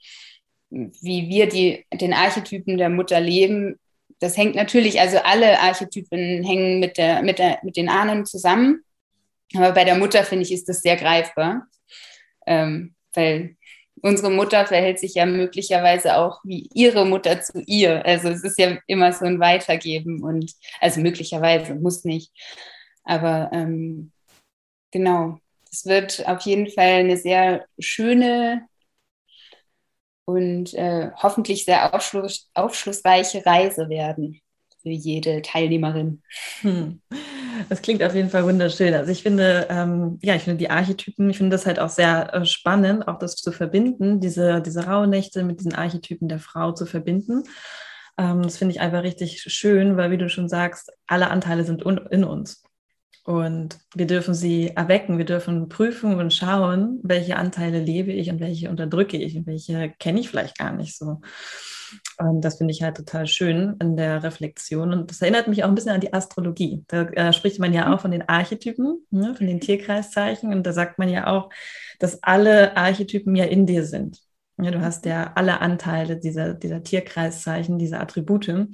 [0.70, 3.78] wie wir die, den Archetypen der Mutter leben,
[4.20, 8.84] das hängt natürlich, also alle Archetypen hängen mit, der, mit, der, mit den Ahnen zusammen.
[9.56, 11.67] Aber bei der Mutter, finde ich, ist das sehr greifbar.
[12.46, 13.56] Ähm, weil
[14.02, 18.06] unsere Mutter verhält sich ja möglicherweise auch wie ihre Mutter zu ihr.
[18.06, 22.32] Also es ist ja immer so ein Weitergeben und also möglicherweise, muss nicht.
[23.04, 24.12] Aber ähm,
[24.91, 25.39] genau,
[25.72, 28.67] es wird auf jeden Fall eine sehr schöne
[30.28, 34.42] und äh, hoffentlich sehr aufschluss, aufschlussreiche Reise werden
[34.82, 36.22] für jede Teilnehmerin.
[36.62, 37.02] Hm.
[37.70, 38.94] Das klingt auf jeden Fall wunderschön.
[38.94, 42.34] Also ich finde, ähm, ja, ich finde die Archetypen, ich finde das halt auch sehr
[42.34, 46.86] äh, spannend, auch das zu verbinden, diese, diese Rauhnächte mit diesen Archetypen der Frau zu
[46.86, 47.44] verbinden.
[48.18, 51.84] Ähm, das finde ich einfach richtig schön, weil wie du schon sagst, alle Anteile sind
[51.84, 52.63] in uns.
[53.28, 58.40] Und wir dürfen sie erwecken, wir dürfen prüfen und schauen, welche Anteile lebe ich und
[58.40, 61.20] welche unterdrücke ich und welche kenne ich vielleicht gar nicht so.
[62.20, 64.94] Und das finde ich halt total schön in der Reflexion.
[64.94, 66.86] Und das erinnert mich auch ein bisschen an die Astrologie.
[66.88, 70.54] Da äh, spricht man ja auch von den Archetypen, ne, von den Tierkreiszeichen.
[70.54, 71.50] Und da sagt man ja auch,
[72.00, 74.22] dass alle Archetypen ja in dir sind.
[74.58, 78.48] Ja, du hast ja alle Anteile dieser, dieser Tierkreiszeichen, dieser Attribute.
[78.48, 78.72] Und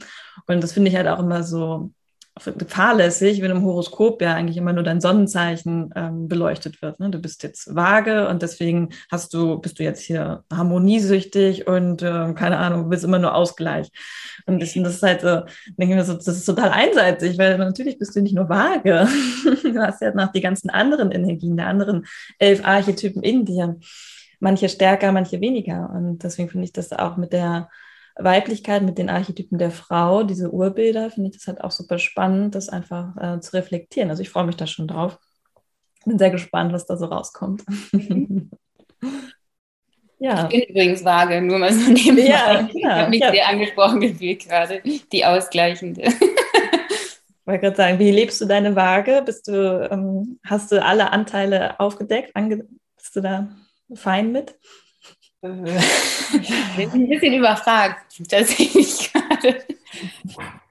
[0.47, 1.91] das finde ich halt auch immer so
[2.39, 6.99] fahrlässig, wenn im Horoskop ja eigentlich immer nur dein Sonnenzeichen ähm, beleuchtet wird.
[6.99, 7.11] Ne?
[7.11, 12.33] Du bist jetzt vage und deswegen hast du, bist du jetzt hier harmoniesüchtig und äh,
[12.33, 13.89] keine Ahnung, willst immer nur Ausgleich.
[14.47, 15.41] Und das, das ist halt so,
[15.77, 19.07] denke ich mir so, das ist total einseitig, weil natürlich bist du nicht nur vage.
[19.63, 22.05] du hast ja noch die ganzen anderen Energien, der anderen
[22.39, 23.77] elf Archetypen in dir.
[24.39, 25.91] Manche stärker, manche weniger.
[25.95, 27.69] Und deswegen finde ich das auch mit der
[28.15, 32.55] Weiblichkeit mit den Archetypen der Frau, diese Urbilder, finde ich das halt auch super spannend,
[32.55, 34.09] das einfach äh, zu reflektieren.
[34.09, 35.17] Also ich freue mich da schon drauf.
[36.05, 37.63] Bin sehr gespannt, was da so rauskommt.
[40.19, 40.47] ja.
[40.51, 42.23] Ich bin übrigens vage, nur mal so nebenbei.
[42.23, 43.31] Ja, ich habe mich ja.
[43.31, 46.03] sehr angesprochen gefühlt gerade, die ausgleichende.
[46.03, 49.21] Ich wollte gerade sagen, wie lebst du deine Waage?
[49.25, 52.35] Bist du, ähm, hast du alle Anteile aufgedeckt?
[52.35, 53.49] Ange bist du da
[53.95, 54.55] fein mit?
[55.43, 59.63] Ich bin ein bisschen überfragt, tatsächlich gerade.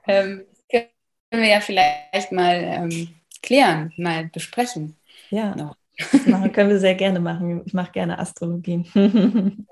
[0.07, 3.09] Ähm, können wir ja vielleicht mal ähm,
[3.43, 4.97] klären, mal besprechen.
[5.31, 5.55] Ja.
[5.55, 5.77] Noch.
[6.11, 7.63] Das machen, können wir sehr gerne machen.
[7.67, 8.85] Ich mache gerne Astrologie.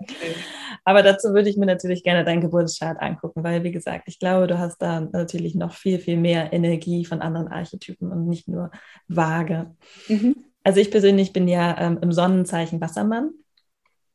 [0.84, 4.46] Aber dazu würde ich mir natürlich gerne deinen Geburtschart angucken, weil, wie gesagt, ich glaube,
[4.46, 8.70] du hast da natürlich noch viel, viel mehr Energie von anderen Archetypen und nicht nur
[9.08, 9.74] vage.
[10.08, 10.36] Mhm.
[10.62, 13.30] Also ich persönlich bin ja ähm, im Sonnenzeichen Wassermann.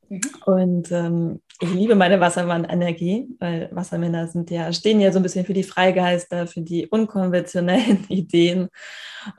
[0.09, 0.21] Mhm.
[0.45, 5.45] Und ähm, ich liebe meine Wassermann-Energie, weil Wassermänner sind ja, stehen ja so ein bisschen
[5.45, 8.69] für die Freigeister, für die unkonventionellen Ideen.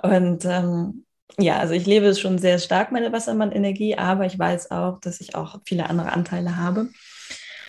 [0.03, 1.05] Und ähm,
[1.39, 5.35] ja, also ich lebe schon sehr stark meine Wassermann-Energie, aber ich weiß auch, dass ich
[5.35, 6.89] auch viele andere Anteile habe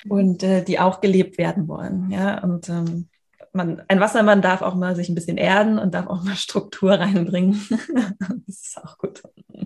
[0.08, 2.10] und äh, die auch gelebt werden wollen.
[2.10, 3.10] Ja, und ähm,
[3.52, 6.94] man, ein Wassermann darf auch mal sich ein bisschen erden und darf auch mal Struktur
[6.94, 7.60] reinbringen.
[8.48, 9.22] das ist auch gut.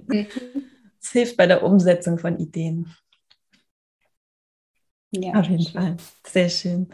[0.08, 0.28] Mhm.
[1.02, 2.96] Es hilft bei der Umsetzung von Ideen.
[5.12, 5.98] Ja, auf jeden Fall.
[6.26, 6.90] Sehr schön.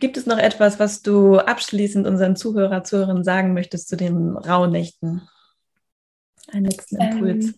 [0.00, 5.28] Gibt es noch etwas, was du abschließend unseren Zuhörer, Zuhörerinnen sagen möchtest zu den Rauhnächten?
[6.50, 7.46] Einen letzten Impuls.
[7.46, 7.54] Ähm,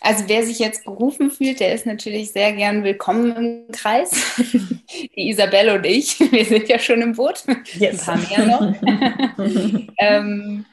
[0.00, 4.36] also wer sich jetzt berufen fühlt, der ist natürlich sehr gern willkommen im Kreis.
[5.16, 7.44] Die Isabelle und ich, wir sind ja schon im Boot.
[7.78, 8.08] Yes.
[8.08, 9.88] Ein paar mehr noch.
[9.98, 10.64] ähm,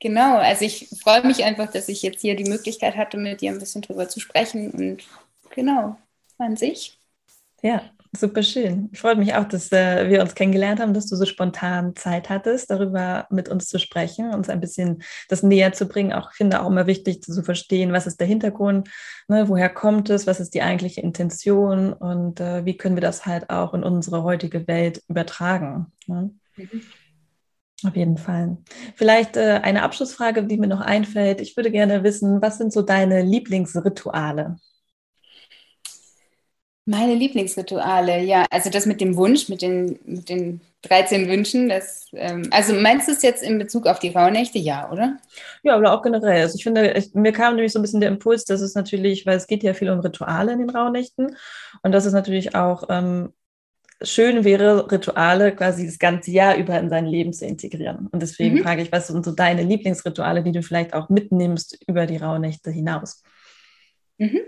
[0.00, 3.52] genau, also ich freue mich einfach, dass ich jetzt hier die Möglichkeit hatte, mit dir
[3.52, 5.04] ein bisschen drüber zu sprechen und
[5.50, 5.96] genau,
[6.38, 6.98] an sich.
[7.64, 7.82] Ja,
[8.16, 8.90] Super schön.
[8.92, 12.30] Ich freue mich auch, dass äh, wir uns kennengelernt haben, dass du so spontan Zeit
[12.30, 16.12] hattest, darüber mit uns zu sprechen, uns ein bisschen das näher zu bringen.
[16.12, 18.88] Auch finde auch immer wichtig zu verstehen, was ist der Hintergrund,
[19.26, 23.26] ne, woher kommt es, was ist die eigentliche Intention und äh, wie können wir das
[23.26, 25.92] halt auch in unsere heutige Welt übertragen.
[26.06, 26.30] Ne?
[26.56, 26.82] Mhm.
[27.84, 28.58] Auf jeden Fall.
[28.94, 31.40] Vielleicht äh, eine Abschlussfrage, die mir noch einfällt.
[31.40, 34.56] Ich würde gerne wissen, was sind so deine Lieblingsrituale?
[36.86, 42.08] Meine Lieblingsrituale, ja, also das mit dem Wunsch, mit den, mit den 13 Wünschen, das,
[42.12, 45.16] ähm, also meinst du es jetzt in Bezug auf die Rauhnächte, ja, oder?
[45.62, 46.42] Ja, aber auch generell.
[46.42, 49.24] Also ich finde, ich, mir kam nämlich so ein bisschen der Impuls, dass es natürlich,
[49.24, 51.36] weil es geht ja viel um Rituale in den Rauhnächten
[51.82, 53.32] und dass es natürlich auch ähm,
[54.02, 58.08] schön wäre, Rituale quasi das ganze Jahr über in sein Leben zu integrieren.
[58.12, 58.62] Und deswegen mhm.
[58.62, 62.70] frage ich, was sind so deine Lieblingsrituale, die du vielleicht auch mitnimmst über die Rauhnächte
[62.70, 63.22] hinaus?
[64.18, 64.40] Mhm.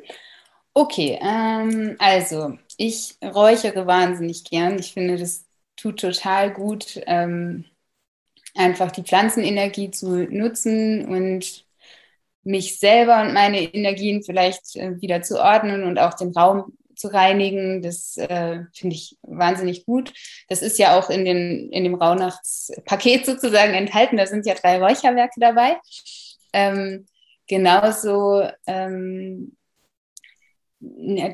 [0.78, 4.78] Okay, ähm, also ich räuchere wahnsinnig gern.
[4.78, 7.64] Ich finde, das tut total gut, ähm,
[8.54, 11.66] einfach die Pflanzenenergie zu nutzen und
[12.44, 17.08] mich selber und meine Energien vielleicht äh, wieder zu ordnen und auch den Raum zu
[17.08, 17.82] reinigen.
[17.82, 20.12] Das äh, finde ich wahnsinnig gut.
[20.48, 24.18] Das ist ja auch in, den, in dem Rauhnachtspaket sozusagen enthalten.
[24.18, 25.78] Da sind ja drei Räucherwerke dabei.
[26.52, 27.06] Ähm,
[27.46, 29.56] genauso ähm,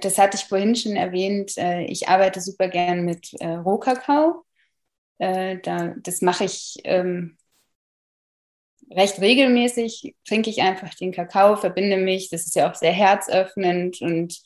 [0.00, 4.44] das hatte ich vorhin schon erwähnt, äh, ich arbeite super gern mit äh, Rohkakao.
[5.18, 5.58] Äh,
[6.02, 7.36] das mache ich ähm,
[8.90, 12.30] recht regelmäßig, trinke ich einfach den Kakao, verbinde mich.
[12.30, 14.42] Das ist ja auch sehr herzöffnend und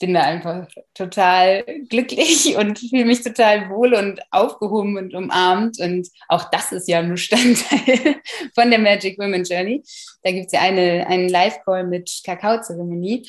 [0.00, 5.78] bin da einfach total glücklich und fühle mich total wohl und aufgehoben und umarmt.
[5.80, 8.16] Und auch das ist ja ein Bestandteil
[8.54, 9.82] von der Magic Women Journey.
[10.22, 13.26] Da gibt es ja eine, einen Live-Call mit Kakaozeremonie.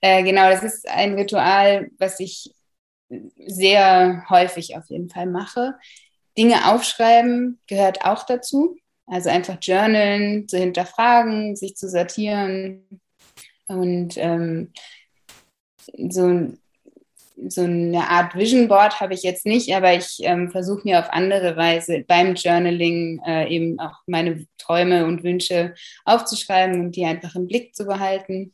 [0.00, 2.54] Äh, genau, das ist ein Ritual, was ich
[3.46, 5.74] sehr häufig auf jeden Fall mache.
[6.36, 8.76] Dinge aufschreiben gehört auch dazu.
[9.06, 13.00] Also einfach journalen, zu hinterfragen, sich zu sortieren.
[13.66, 14.72] Und ähm,
[16.10, 16.52] so,
[17.48, 21.10] so eine Art Vision Board habe ich jetzt nicht, aber ich ähm, versuche mir auf
[21.10, 25.74] andere Weise beim Journaling äh, eben auch meine Träume und Wünsche
[26.04, 28.52] aufzuschreiben und die einfach im Blick zu behalten.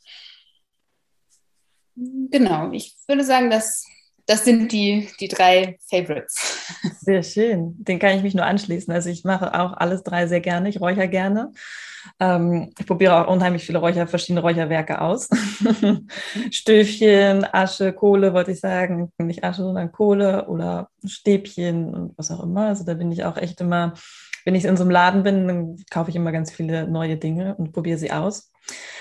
[1.97, 3.85] Genau, ich würde sagen, dass
[4.27, 6.67] das sind die, die drei Favorites.
[7.01, 7.75] Sehr schön.
[7.85, 8.93] Den kann ich mich nur anschließen.
[8.93, 10.71] Also ich mache auch alles drei sehr gerne.
[10.71, 11.53] Ich räuchere gerne.
[12.19, 15.29] Ähm, ich probiere auch unheimlich viele Räucher, verschiedene Räucherwerke aus.
[16.51, 19.13] Stöfchen, Asche, Kohle, wollte ich sagen.
[19.19, 22.69] Nicht Asche, sondern Kohle oder Stäbchen und was auch immer.
[22.69, 23.93] Also da bin ich auch echt immer,
[24.47, 27.57] wenn ich in so einem Laden bin, dann kaufe ich immer ganz viele neue Dinge
[27.57, 28.51] und probiere sie aus.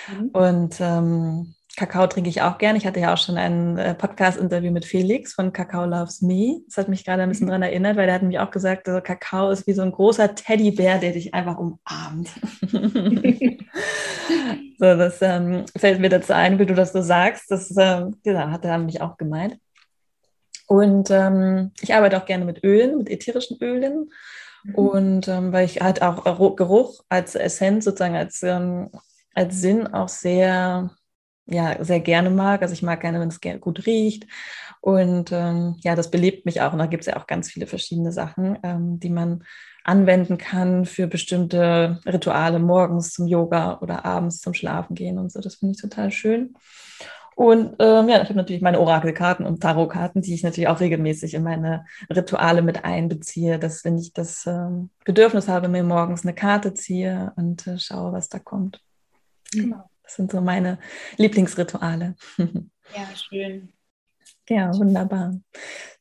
[0.10, 0.30] Mhm.
[0.30, 2.76] Und ähm, Kakao trinke ich auch gern.
[2.76, 6.62] Ich hatte ja auch schon ein äh, Podcast-Interview mit Felix von Kakao Loves Me.
[6.68, 7.50] Das hat mich gerade ein bisschen mhm.
[7.50, 10.36] daran erinnert, weil er hat mich auch gesagt, also Kakao ist wie so ein großer
[10.36, 12.30] Teddybär, der dich einfach umarmt.
[14.78, 17.50] so, das ähm, fällt mir dazu ein, wie du das so sagst.
[17.50, 19.58] Das ähm, ja, hat er mich auch gemeint.
[20.68, 24.12] Und ähm, ich arbeite auch gerne mit Ölen, mit ätherischen Ölen.
[24.64, 24.76] Mhm.
[24.76, 28.92] Und ähm, weil ich halt auch Geruch als Essenz sozusagen als, ähm,
[29.34, 30.92] als Sinn auch sehr
[31.46, 32.62] ja, sehr gerne mag.
[32.62, 34.28] Also ich mag gerne, wenn es gut riecht.
[34.82, 36.74] Und ähm, ja, das belebt mich auch.
[36.74, 39.44] Und da gibt es ja auch ganz viele verschiedene Sachen, ähm, die man
[39.84, 45.42] anwenden kann für bestimmte Rituale morgens zum Yoga oder abends zum Schlafen gehen und so.
[45.42, 46.56] Das finde ich total schön.
[47.36, 51.34] Und ähm, ja, ich habe natürlich meine Orakelkarten und Tarotkarten, die ich natürlich auch regelmäßig
[51.34, 56.36] in meine Rituale mit einbeziehe, dass wenn ich das ähm, Bedürfnis habe, mir morgens eine
[56.36, 58.82] Karte ziehe und äh, schaue, was da kommt.
[59.52, 59.90] Genau.
[60.14, 60.78] Das sind so meine
[61.18, 62.14] Lieblingsrituale.
[62.38, 63.74] Ja, schön.
[64.48, 65.40] Ja, wunderbar.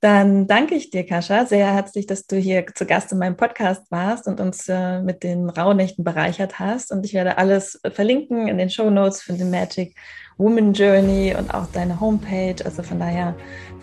[0.01, 3.91] Dann danke ich dir, Kascha, sehr herzlich, dass du hier zu Gast in meinem Podcast
[3.91, 6.93] warst und uns äh, mit den Rauhnächten bereichert hast.
[6.93, 9.97] Und ich werde alles verlinken in den Show Notes für den Magic
[10.37, 12.63] Woman Journey und auch deine Homepage.
[12.67, 13.35] Also von daher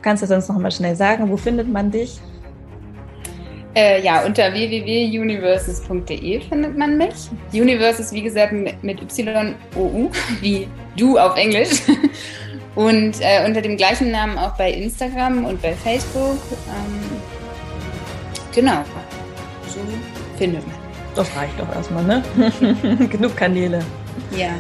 [0.04, 2.20] kannst du sonst noch mal schnell sagen, wo findet man dich?
[3.76, 7.30] Äh, ja, unter www.universes.de findet man mich.
[7.54, 10.10] Universes, wie gesagt, mit, mit Y-O-U,
[10.42, 10.68] wie
[10.98, 11.82] du auf Englisch.
[12.76, 16.38] Und äh, unter dem gleichen Namen auch bei Instagram und bei Facebook.
[16.70, 17.20] Ähm,
[18.56, 18.86] genau,
[19.68, 19.80] so
[20.38, 20.78] findet man.
[21.16, 22.24] Das reicht doch erstmal, ne?
[23.12, 23.80] Genug Kanäle.
[24.38, 24.52] Ja.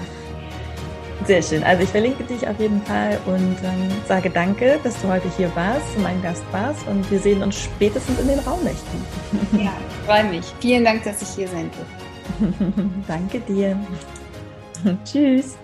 [1.25, 1.63] Sehr schön.
[1.63, 5.51] Also ich verlinke dich auf jeden Fall und ähm, sage danke, dass du heute hier
[5.55, 9.05] warst, mein Gast warst und wir sehen uns spätestens in den Raumnächten.
[9.53, 9.73] Ja,
[10.05, 10.45] freue mich.
[10.59, 12.73] Vielen Dank, dass ich hier sein durfte.
[13.07, 13.77] danke dir.
[15.05, 15.57] Tschüss.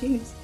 [0.00, 0.41] Tschüss.